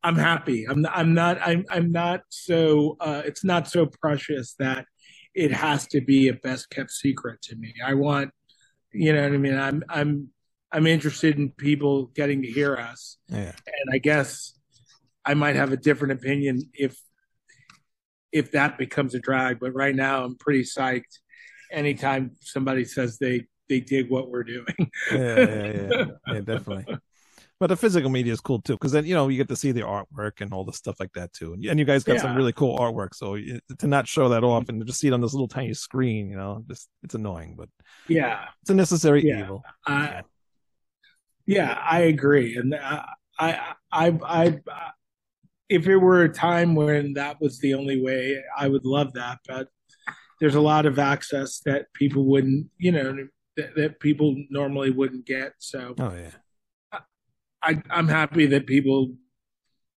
I'm 0.03 0.17
happy. 0.17 0.67
I'm, 0.69 0.87
I'm 0.87 1.15
not, 1.15 1.39
I'm, 1.43 1.65
I'm 1.71 1.93
not 1.93 2.23
so. 2.29 2.97
Uh, 3.01 3.23
it's 3.25 3.45
not 3.45 3.69
so 3.69 3.87
precious 3.87 4.55
that 4.59 4.87
it 5.35 5.53
has 5.53 5.87
to 5.89 6.01
be 6.01 6.29
a 6.29 6.35
best 6.35 6.71
kept 6.71 6.91
secret 6.91 7.41
to 7.43 7.57
me. 7.57 7.75
I 7.85 7.95
want, 7.95 8.31
you 8.93 9.13
know 9.13 9.23
what 9.23 9.33
I 9.33 9.37
mean? 9.39 9.59
I'm, 9.59 9.83
I'm, 9.89 10.29
I'm 10.73 10.87
interested 10.87 11.39
in 11.39 11.51
people 11.51 12.07
getting 12.15 12.43
to 12.43 12.49
hear 12.49 12.77
us 12.77 13.19
Yeah. 13.29 13.53
and 13.67 13.93
I 13.93 13.99
guess 13.99 14.55
I 15.25 15.35
might 15.35 15.57
have 15.57 15.73
a 15.73 15.77
different 15.77 16.13
opinion 16.13 16.63
if 16.75 16.99
if 18.33 18.53
that 18.53 18.79
becomes 18.79 19.15
a 19.15 19.21
drag. 19.21 19.61
But 19.61 19.75
right 19.75 19.95
now, 19.95 20.25
I'm 20.25 20.37
pretty 20.37 20.63
psyched. 20.63 21.19
Anytime 21.71 22.33
somebody 22.41 22.85
says 22.85 23.19
they 23.19 23.47
they 23.69 23.81
dig 23.81 24.11
what 24.11 24.31
we're 24.31 24.45
doing, 24.45 24.91
Yeah. 25.13 25.37
Yeah. 25.37 25.73
Yeah. 25.73 26.05
yeah 26.33 26.41
definitely. 26.41 26.87
But 27.61 27.67
the 27.67 27.77
physical 27.77 28.09
media 28.09 28.33
is 28.33 28.41
cool 28.41 28.63
too, 28.63 28.75
because 28.75 28.93
then 28.93 29.05
you 29.05 29.15
know 29.15 29.27
you 29.29 29.37
get 29.37 29.49
to 29.49 29.57
see 29.57 29.73
the 29.73 29.81
artwork 29.81 30.41
and 30.41 30.53
all 30.53 30.65
the 30.65 30.73
stuff 30.73 31.01
like 31.01 31.13
that 31.15 31.33
too, 31.33 31.55
and, 31.55 31.65
and 31.67 31.79
you 31.79 31.85
guys 31.85 32.05
got 32.05 32.21
some 32.21 32.37
really 32.37 32.53
cool 32.53 32.79
artwork. 32.79 33.15
So 33.15 33.37
to 33.37 33.87
not 33.87 34.07
show 34.07 34.29
that 34.29 34.45
off 34.45 34.69
and 34.69 34.81
to 34.81 34.87
just 34.87 35.01
see 35.01 35.09
it 35.09 35.13
on 35.13 35.21
this 35.21 35.35
little 35.35 35.49
tiny 35.49 35.75
screen, 35.75 36.31
you 36.31 36.37
know, 36.37 36.65
just 36.69 36.89
it's 37.03 37.17
annoying, 37.17 37.57
but 37.59 37.69
yeah, 38.07 38.45
it's 38.63 38.71
a 38.71 38.75
necessary 38.75 39.27
Yeah. 39.27 39.41
evil. 39.41 39.65
I 39.87 40.23
yeah, 41.47 41.79
I 41.83 42.01
agree, 42.03 42.57
and 42.57 42.75
uh, 42.75 43.03
I 43.41 43.75
I 43.91 44.19
I, 44.23 44.59
I 44.69 44.91
if 45.69 45.87
it 45.87 45.97
were 45.97 46.23
a 46.23 46.29
time 46.29 46.75
when 46.75 47.15
that 47.15 47.41
was 47.41 47.59
the 47.59 47.75
only 47.75 48.01
way, 48.01 48.43
I 48.57 48.69
would 48.69 48.85
love 48.85 49.13
that. 49.15 49.39
But 49.47 49.69
there's 50.41 50.55
a 50.55 50.61
lot 50.61 50.87
of 50.87 50.99
access 50.99 51.61
that 51.61 51.93
people 51.95 52.25
wouldn't, 52.25 52.69
you 52.79 52.93
know, 52.93 53.29
that, 53.57 53.75
that 53.77 54.01
people 54.01 54.37
normally 54.51 54.91
wouldn't 54.91 55.27
get. 55.27 55.53
So 55.59 55.95
Oh 55.99 56.15
yeah. 56.15 57.01
I, 57.63 57.83
I'm 57.91 58.09
happy 58.09 58.47
that 58.47 58.67
people 58.67 59.15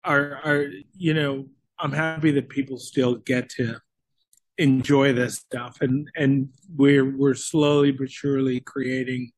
are 0.02 0.40
are 0.44 0.66
you 0.96 1.12
know 1.12 1.46
I'm 1.78 1.92
happy 1.92 2.30
that 2.32 2.48
people 2.48 2.78
still 2.78 3.16
get 3.16 3.50
to 3.50 3.76
enjoy 4.56 5.12
this 5.12 5.36
stuff 5.36 5.76
and 5.82 6.08
and 6.16 6.48
we're 6.74 7.16
we're 7.16 7.34
slowly 7.34 7.92
but 7.92 8.10
surely 8.10 8.60
creating 8.60 9.30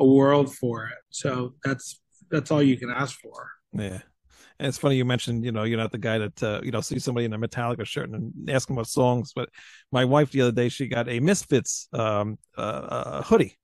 a 0.00 0.04
world 0.04 0.54
for 0.54 0.86
it. 0.86 0.98
So 1.10 1.54
that's 1.64 2.00
that's 2.30 2.50
all 2.50 2.62
you 2.62 2.76
can 2.76 2.90
ask 2.90 3.18
for. 3.20 3.50
Yeah. 3.72 4.00
And 4.60 4.68
it's 4.68 4.76
funny 4.76 4.96
you 4.96 5.06
mentioned, 5.06 5.42
you 5.42 5.52
know, 5.52 5.62
you're 5.62 5.78
not 5.78 5.90
the 5.90 5.96
guy 5.96 6.18
that 6.18 6.42
uh, 6.42 6.60
you 6.62 6.70
know 6.70 6.82
see 6.82 6.98
somebody 6.98 7.24
in 7.24 7.32
a 7.32 7.38
Metallica 7.38 7.86
shirt 7.86 8.10
and 8.10 8.30
ask 8.50 8.68
them 8.68 8.76
about 8.76 8.88
songs. 8.88 9.32
But 9.34 9.48
my 9.90 10.04
wife 10.04 10.32
the 10.32 10.42
other 10.42 10.52
day 10.52 10.68
she 10.68 10.86
got 10.86 11.08
a 11.08 11.18
Misfits 11.18 11.88
um, 11.94 12.38
uh, 12.58 12.60
uh, 12.60 13.22
hoodie, 13.22 13.58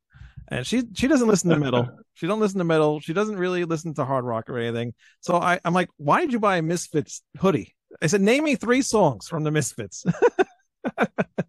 and 0.49 0.67
she 0.67 0.85
she 0.95 1.07
doesn't 1.07 1.29
listen 1.29 1.51
to 1.51 1.59
metal. 1.59 1.87
She 2.17 2.27
don't 2.27 2.41
listen 2.41 2.57
to 2.57 2.65
metal. 2.65 2.99
She 2.99 3.13
doesn't 3.13 3.37
really 3.37 3.65
listen 3.65 3.93
to 3.93 4.07
hard 4.07 4.25
rock 4.25 4.49
or 4.49 4.57
anything. 4.57 4.95
So 5.21 5.37
I 5.37 5.61
I'm 5.67 5.75
like, 5.75 5.91
why 5.99 6.23
did 6.23 6.33
you 6.33 6.41
buy 6.41 6.57
a 6.57 6.63
Misfits 6.63 7.21
hoodie? 7.39 7.77
I 8.01 8.07
said, 8.07 8.23
name 8.23 8.45
me 8.45 8.55
three 8.55 8.81
songs 8.81 9.29
from 9.29 9.45
the 9.45 9.51
Misfits. 9.51 10.07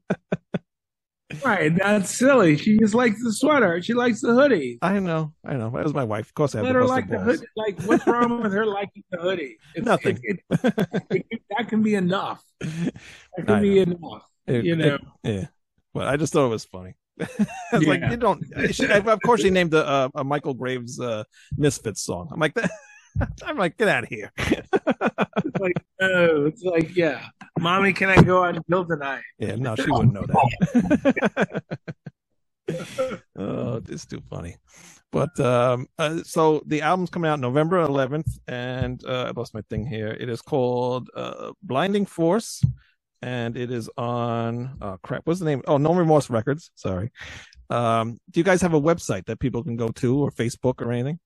Right, 1.48 1.76
that's 1.76 2.16
silly. 2.18 2.58
She 2.58 2.78
just 2.78 2.94
likes 2.94 3.24
the 3.24 3.32
sweater. 3.32 3.82
She 3.82 3.94
likes 3.94 4.22
the 4.22 4.34
hoodie. 4.34 4.80
I 4.82 5.00
know, 5.00 5.34
I 5.46 5.54
know. 5.54 5.70
That 5.70 5.84
was 5.84 5.94
my 5.94 6.04
wife. 6.04 6.28
Of 6.28 6.34
course, 6.34 6.56
I 6.56 6.60
have 6.60 6.66
Let 6.66 6.76
her 6.76 6.86
like 6.86 7.10
the 7.10 7.20
hoodie. 7.20 7.46
Like, 7.56 7.82
what's 7.84 8.06
wrong 8.06 8.42
with 8.42 8.52
her 8.54 8.66
liking 8.66 9.04
the 9.12 9.20
hoodie? 9.20 9.58
It's, 9.76 9.86
Nothing. 9.86 10.20
It, 10.24 10.40
it, 10.50 11.26
it, 11.30 11.42
that 11.56 11.70
can 11.70 11.84
be 11.84 11.96
enough. 11.96 12.44
That 12.60 13.46
can 13.46 13.62
be 13.62 13.80
enough. 13.80 14.30
You 14.48 14.76
know. 14.76 14.98
yeah. 15.24 15.46
But 15.94 16.08
I 16.08 16.18
just 16.18 16.34
thought 16.34 16.46
it 16.46 16.50
was 16.50 16.66
funny. 16.66 16.96
I 17.22 17.78
was 17.78 17.88
like, 17.88 18.02
you 18.12 18.18
don't. 18.18 18.44
She, 18.72 18.86
of 18.86 19.20
course, 19.26 19.42
she 19.42 19.50
named 19.50 19.74
a, 19.74 19.90
a, 19.90 20.12
a 20.16 20.24
Michael 20.24 20.54
Graves 20.54 21.00
uh, 21.00 21.24
Misfits 21.58 22.04
song. 22.04 22.30
I'm 22.32 22.40
like, 22.40 22.54
that, 22.56 22.70
I'm 23.46 23.58
like, 23.58 23.78
get 23.78 23.88
out 23.88 24.04
of 24.04 24.10
here. 24.10 24.32
It's 24.38 25.60
like, 25.60 25.74
oh, 26.02 26.46
it's 26.46 26.64
like, 26.64 26.96
yeah, 26.96 27.28
mommy, 27.60 27.94
can 27.94 28.10
I 28.10 28.22
go 28.22 28.44
on 28.44 28.62
pill 28.64 28.86
tonight? 28.86 29.22
yeah, 29.40 29.56
no, 29.56 29.76
she 29.76 29.90
wouldn't 29.90 30.14
know 30.14 30.26
that. 30.26 31.64
oh, 33.38 33.82
it's 33.88 34.06
too 34.06 34.22
funny. 34.30 34.58
But 35.12 35.40
um, 35.40 35.88
uh, 35.98 36.22
so 36.24 36.62
the 36.66 36.82
album's 36.82 37.10
coming 37.10 37.30
out 37.32 37.40
November 37.40 37.86
11th, 37.86 38.40
and 38.48 39.04
uh, 39.06 39.26
I 39.28 39.32
lost 39.32 39.54
my 39.54 39.62
thing 39.70 39.86
here. 39.86 40.10
It 40.10 40.28
is 40.30 40.42
called 40.42 41.10
uh, 41.16 41.54
Blinding 41.64 42.06
Force, 42.06 42.62
and 43.22 43.56
it 43.56 43.72
is 43.72 43.90
on. 43.98 44.78
Oh 44.82 44.98
crap! 45.02 45.22
What's 45.24 45.40
the 45.40 45.46
name? 45.46 45.62
Oh, 45.66 45.78
No 45.78 45.94
Remorse 45.94 46.30
Records. 46.30 46.72
Sorry. 46.76 47.12
Um, 47.70 48.20
do 48.32 48.40
you 48.40 48.44
guys 48.44 48.62
have 48.62 48.74
a 48.74 48.82
website 48.82 49.26
that 49.26 49.40
people 49.40 49.64
can 49.64 49.78
go 49.78 49.90
to, 49.90 50.20
or 50.20 50.32
Facebook, 50.32 50.82
or 50.82 50.92
anything? 50.92 51.20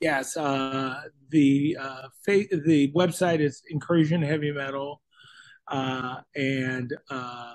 Yes, 0.00 0.34
uh, 0.36 1.02
the 1.28 1.76
uh, 1.78 2.08
fa- 2.24 2.56
the 2.64 2.90
website 2.96 3.40
is 3.40 3.62
Incursion 3.68 4.22
Heavy 4.22 4.50
Metal, 4.50 5.02
uh, 5.68 6.16
and 6.34 6.90
uh, 7.10 7.54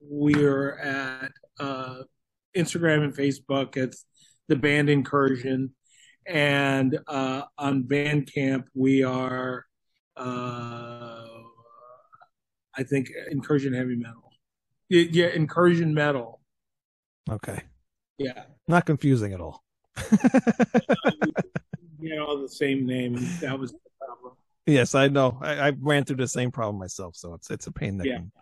we're 0.00 0.78
at 0.78 1.32
uh, 1.58 2.02
Instagram 2.56 3.02
and 3.04 3.14
Facebook. 3.16 3.76
It's 3.76 4.04
the 4.46 4.54
band 4.54 4.88
Incursion, 4.88 5.74
and 6.26 6.96
uh, 7.08 7.42
on 7.58 7.82
Bandcamp 7.82 8.64
we 8.74 9.02
are, 9.02 9.64
uh, 10.16 11.24
I 12.76 12.82
think, 12.84 13.08
Incursion 13.32 13.74
Heavy 13.74 13.96
Metal. 13.96 14.30
Yeah, 14.88 15.02
yeah, 15.10 15.26
Incursion 15.34 15.92
Metal. 15.92 16.40
Okay, 17.28 17.62
Yeah, 18.18 18.44
not 18.68 18.86
confusing 18.86 19.32
at 19.32 19.40
all. 19.40 19.64
know, 21.98 22.26
all 22.26 22.40
the 22.40 22.48
same 22.48 22.86
name. 22.86 23.14
That 23.40 23.58
was 23.58 23.72
the 23.72 23.78
problem. 23.98 24.34
yes, 24.66 24.94
I 24.94 25.08
know. 25.08 25.38
I, 25.40 25.68
I 25.68 25.72
ran 25.78 26.04
through 26.04 26.16
the 26.16 26.28
same 26.28 26.50
problem 26.50 26.78
myself, 26.78 27.16
so 27.16 27.34
it's 27.34 27.50
it's 27.50 27.66
a 27.66 27.72
pain 27.72 27.98
that 27.98 28.06
Yeah. 28.06 28.16
can, 28.16 28.32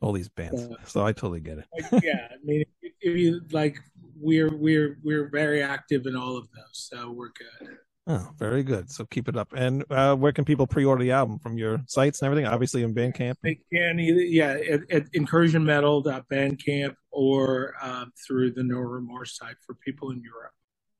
all 0.00 0.12
these 0.12 0.28
bands. 0.28 0.68
Yeah. 0.70 0.76
So 0.86 1.06
I 1.06 1.12
totally 1.12 1.40
get 1.40 1.58
it. 1.58 1.66
Yeah, 2.02 2.28
I 2.30 2.36
mean, 2.44 2.64
if, 2.82 2.92
if 3.00 3.16
you 3.16 3.40
like, 3.52 3.78
we're 4.16 4.54
we're 4.54 4.98
we're 5.02 5.28
very 5.30 5.62
active 5.62 6.06
in 6.06 6.16
all 6.16 6.36
of 6.36 6.48
those, 6.50 6.88
so 6.92 7.10
we're 7.10 7.28
good. 7.30 7.78
Oh, 8.06 8.28
very 8.38 8.62
good. 8.62 8.90
So 8.90 9.06
keep 9.06 9.30
it 9.30 9.36
up. 9.36 9.54
And 9.56 9.82
uh, 9.88 10.14
where 10.14 10.30
can 10.30 10.44
people 10.44 10.66
pre-order 10.66 11.02
the 11.02 11.12
album 11.12 11.38
from 11.38 11.56
your 11.56 11.80
sites 11.86 12.20
and 12.20 12.26
everything? 12.26 12.46
Obviously 12.46 12.82
in 12.82 12.94
Bandcamp. 12.94 13.36
They 13.42 13.58
can 13.72 13.98
either, 13.98 14.20
yeah, 14.20 14.58
at, 14.70 14.80
at 14.92 15.10
incursionmetal.bandcamp 15.12 16.94
or 17.12 17.72
um, 17.80 18.12
through 18.26 18.50
the 18.50 18.62
No 18.62 18.80
Remorse 18.80 19.38
site 19.38 19.56
for 19.64 19.74
people 19.76 20.10
in 20.10 20.20
Europe. 20.22 20.52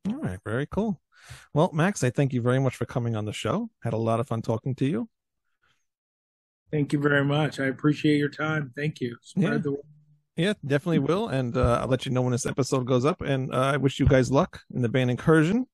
All 0.08 0.16
right, 0.16 0.38
very 0.44 0.66
cool. 0.66 1.00
Well, 1.54 1.70
Maxx, 1.72 2.04
I 2.04 2.10
thank 2.10 2.32
you 2.32 2.42
very 2.42 2.58
much 2.60 2.76
for 2.76 2.84
coming 2.84 3.16
on 3.16 3.24
the 3.24 3.32
show. 3.32 3.70
Had 3.82 3.92
a 3.94 3.98
lot 3.98 4.20
of 4.20 4.28
fun 4.28 4.42
talking 4.42 4.74
to 4.76 4.86
you. 4.86 5.08
Thank 6.70 6.92
you 6.92 6.98
very 6.98 7.24
much. 7.24 7.60
I 7.60 7.66
appreciate 7.66 8.18
your 8.18 8.28
time. 8.28 8.72
Thank 8.76 9.00
you. 9.00 9.16
Spread 9.22 9.52
Yeah. 9.52 9.58
the 9.58 9.70
word. 9.72 9.80
Yeah, 10.36 10.52
definitely 10.66 10.98
will. 10.98 11.28
And 11.28 11.56
uh, 11.56 11.78
I'll 11.82 11.86
let 11.88 12.04
you 12.04 12.12
know 12.12 12.22
when 12.22 12.32
this 12.32 12.44
episode 12.44 12.86
goes 12.86 13.04
up. 13.04 13.20
And 13.22 13.54
uh, 13.54 13.58
I 13.58 13.76
wish 13.76 14.00
you 14.00 14.06
guys 14.06 14.30
luck 14.32 14.60
in 14.74 14.82
the 14.82 14.88
band 14.88 15.10
Incursion. 15.10 15.66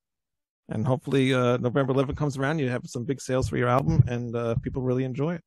And 0.69 0.87
hopefully, 0.87 1.33
uh, 1.35 1.57
November 1.57 1.93
11th 1.95 2.17
comes 2.17 2.37
around. 2.37 2.59
You 2.61 2.69
have 2.69 2.83
some 2.87 3.05
big 3.05 3.21
sales 3.21 3.49
for 3.49 3.57
your 3.57 3.69
album, 3.69 4.05
and 4.07 4.37
uh, 4.37 4.55
people 4.63 4.83
really 4.83 5.03
enjoy 5.03 5.35
it. 5.35 5.43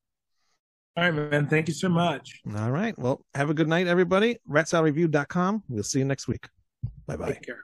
All 0.98 1.04
right, 1.10 1.14
man. 1.14 1.48
Thank 1.48 1.70
you 1.70 1.74
so 1.74 1.88
much. 1.88 2.42
All 2.58 2.72
right. 2.72 2.98
Well, 3.00 3.24
have 3.34 3.50
a 3.50 3.54
good 3.54 3.70
night, 3.70 3.88
everybody. 3.88 4.38
RatSaladReview.com. 4.50 5.64
We'll 5.70 5.84
see 5.84 6.00
you 6.00 6.06
next 6.06 6.28
week. 6.28 6.50
Bye 7.08 7.16
bye. 7.16 7.32
Take 7.34 7.44
care. 7.44 7.64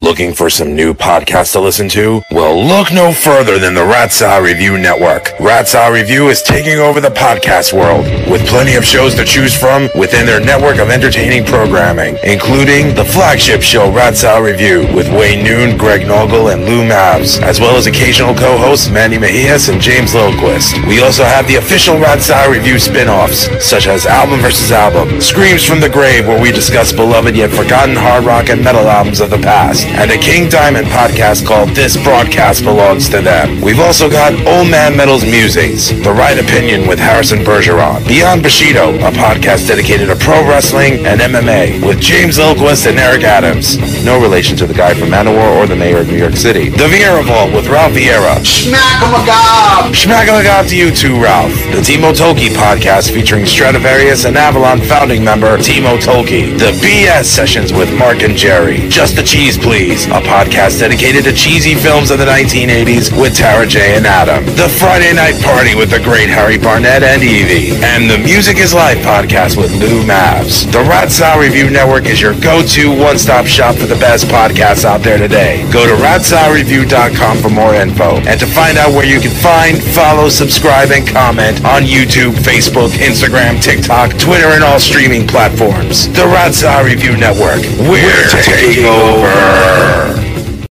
Looking 0.00 0.32
for 0.32 0.48
some 0.48 0.74
new 0.74 0.94
podcasts 0.94 1.52
to 1.52 1.60
listen 1.60 1.88
to? 1.90 2.22
Well, 2.30 2.64
look 2.64 2.92
no 2.92 3.12
further 3.12 3.58
than 3.58 3.74
the 3.74 3.84
Rat 3.84 4.12
Salad 4.12 4.48
Review 4.48 4.78
Network. 4.78 5.32
Rat 5.38 5.68
Salad 5.68 6.00
Review 6.00 6.28
is 6.28 6.40
taking 6.40 6.78
over 6.78 7.00
the 7.00 7.10
podcast 7.10 7.72
world 7.72 8.06
with 8.30 8.46
plenty 8.46 8.74
of 8.76 8.84
shows 8.84 9.14
to 9.16 9.24
choose 9.24 9.54
from 9.54 9.90
within 9.98 10.24
their 10.24 10.40
network 10.40 10.78
of 10.78 10.88
entertaining 10.88 11.44
programming, 11.44 12.16
including 12.24 12.94
the 12.94 13.04
flagship 13.04 13.60
show 13.60 13.92
Rat 13.92 14.16
Salad 14.16 14.52
Review 14.52 14.86
with 14.94 15.12
Wayne 15.12 15.44
Noon, 15.44 15.76
Greg 15.76 16.06
Noggle, 16.06 16.54
and 16.54 16.64
Lou 16.64 16.88
Mavs, 16.88 17.42
as 17.42 17.60
well 17.60 17.76
as 17.76 17.86
occasional 17.86 18.34
co-hosts 18.34 18.88
Mandy 18.88 19.18
Mejias 19.18 19.70
and 19.70 19.80
James 19.80 20.14
Lilquist. 20.14 20.74
We 20.86 21.02
also 21.02 21.24
have 21.24 21.46
the 21.46 21.56
official 21.56 21.98
Rat 21.98 22.22
Salad 22.22 22.56
Review 22.56 22.78
spin-offs, 22.78 23.46
such 23.62 23.86
as 23.86 24.06
Album 24.06 24.40
vs. 24.40 24.72
Album, 24.72 25.20
Screams 25.20 25.64
from 25.64 25.80
the 25.80 25.90
Grave, 25.90 26.26
where 26.26 26.40
we 26.40 26.50
discuss 26.50 26.92
beloved 26.92 27.36
yet 27.36 27.50
forgotten 27.50 27.94
hard 27.94 28.24
rock 28.24 28.48
and 28.48 28.64
metal 28.64 28.88
albums 28.88 29.20
of 29.20 29.28
the 29.30 29.38
past, 29.38 29.77
podcast 29.78 29.98
and 29.98 30.10
a 30.10 30.18
King 30.18 30.48
Diamond 30.48 30.86
podcast 30.88 31.46
called 31.46 31.70
This 31.70 31.96
Broadcast 32.02 32.64
Belongs 32.64 33.08
to 33.10 33.20
Them. 33.20 33.60
We've 33.60 33.80
also 33.80 34.08
got 34.08 34.32
Old 34.46 34.70
Man 34.70 34.96
Metal's 34.96 35.24
Musings, 35.24 35.88
The 36.02 36.12
Right 36.12 36.38
Opinion 36.38 36.88
with 36.88 36.98
Harrison 36.98 37.40
Bergeron, 37.40 38.06
Beyond 38.06 38.42
Bushido, 38.42 38.94
a 38.96 39.10
podcast 39.10 39.68
dedicated 39.68 40.08
to 40.08 40.16
pro 40.16 40.46
wrestling 40.48 41.06
and 41.06 41.20
MMA 41.20 41.84
with 41.86 42.00
James 42.00 42.38
Lilquist 42.38 42.86
and 42.86 42.98
Eric 42.98 43.24
Adams. 43.24 43.76
No 44.04 44.20
relation 44.20 44.56
to 44.56 44.66
the 44.66 44.74
guy 44.74 44.94
from 44.94 45.08
Manowar 45.08 45.56
or 45.56 45.66
the 45.66 45.76
mayor 45.76 45.98
of 45.98 46.08
New 46.08 46.18
York 46.18 46.34
City. 46.34 46.68
The 46.68 46.88
Vieira 46.88 47.24
Vault 47.24 47.52
with 47.52 47.68
Ralph 47.68 47.92
Vieira. 47.92 48.38
Schmack-a-magob! 48.44 49.92
Schmackalagob 49.92 50.68
to 50.68 50.76
you 50.76 50.90
too, 50.90 51.20
Ralph. 51.20 51.52
The 51.74 51.82
Timo 51.82 52.12
Tolkki 52.12 52.48
podcast 52.48 53.12
featuring 53.12 53.44
Stratovarius 53.44 54.26
and 54.26 54.36
Avalon 54.36 54.80
founding 54.80 55.24
member 55.24 55.56
Timo 55.58 55.98
Tolkki. 55.98 56.58
The 56.58 56.72
BS 56.80 57.24
sessions 57.24 57.72
with 57.72 57.92
Mark 57.98 58.22
and 58.22 58.36
Jerry. 58.36 58.88
Just 58.88 59.16
the 59.16 59.22
Cheese 59.22 59.57
Please, 59.60 60.06
a 60.06 60.20
podcast 60.20 60.80
dedicated 60.80 61.24
to 61.24 61.32
cheesy 61.32 61.74
films 61.74 62.10
of 62.10 62.18
the 62.18 62.24
1980s 62.24 63.10
with 63.12 63.36
Tara 63.36 63.66
J 63.66 63.96
and 63.96 64.06
Adam. 64.06 64.44
The 64.56 64.68
Friday 64.68 65.12
Night 65.12 65.40
Party 65.42 65.74
with 65.74 65.90
the 65.90 66.00
great 66.00 66.28
Harry 66.28 66.58
Barnett 66.58 67.02
and 67.02 67.22
Evie. 67.22 67.76
And 67.84 68.08
the 68.08 68.18
Music 68.18 68.58
is 68.58 68.72
Life 68.72 68.98
podcast 68.98 69.56
with 69.56 69.72
Lou 69.76 70.02
Mavs. 70.04 70.70
The 70.72 70.80
Rat 70.80 71.10
Review 71.38 71.70
Network 71.70 72.06
is 72.06 72.20
your 72.20 72.38
go-to 72.40 72.90
one-stop 72.90 73.46
shop 73.46 73.76
for 73.76 73.86
the 73.86 73.96
best 73.96 74.26
podcasts 74.26 74.84
out 74.84 75.02
there 75.02 75.18
today. 75.18 75.68
Go 75.72 75.86
to 75.86 75.94
ratsaladreview.com 76.02 77.38
for 77.38 77.50
more 77.50 77.74
info 77.74 78.16
and 78.28 78.38
to 78.40 78.46
find 78.46 78.78
out 78.78 78.92
where 78.92 79.06
you 79.06 79.20
can 79.20 79.34
find, 79.42 79.82
follow, 79.82 80.28
subscribe, 80.28 80.90
and 80.90 81.06
comment 81.06 81.64
on 81.64 81.82
YouTube, 81.82 82.32
Facebook, 82.40 82.90
Instagram, 82.98 83.62
TikTok, 83.62 84.18
Twitter, 84.18 84.48
and 84.54 84.62
all 84.62 84.78
streaming 84.78 85.26
platforms. 85.26 86.08
The 86.08 86.26
Rat 86.26 86.54
Review 86.84 87.16
Network. 87.16 87.62
We're, 87.78 88.28
taking 88.44 88.84
over. 88.84 89.47
Yeah. 89.48 90.27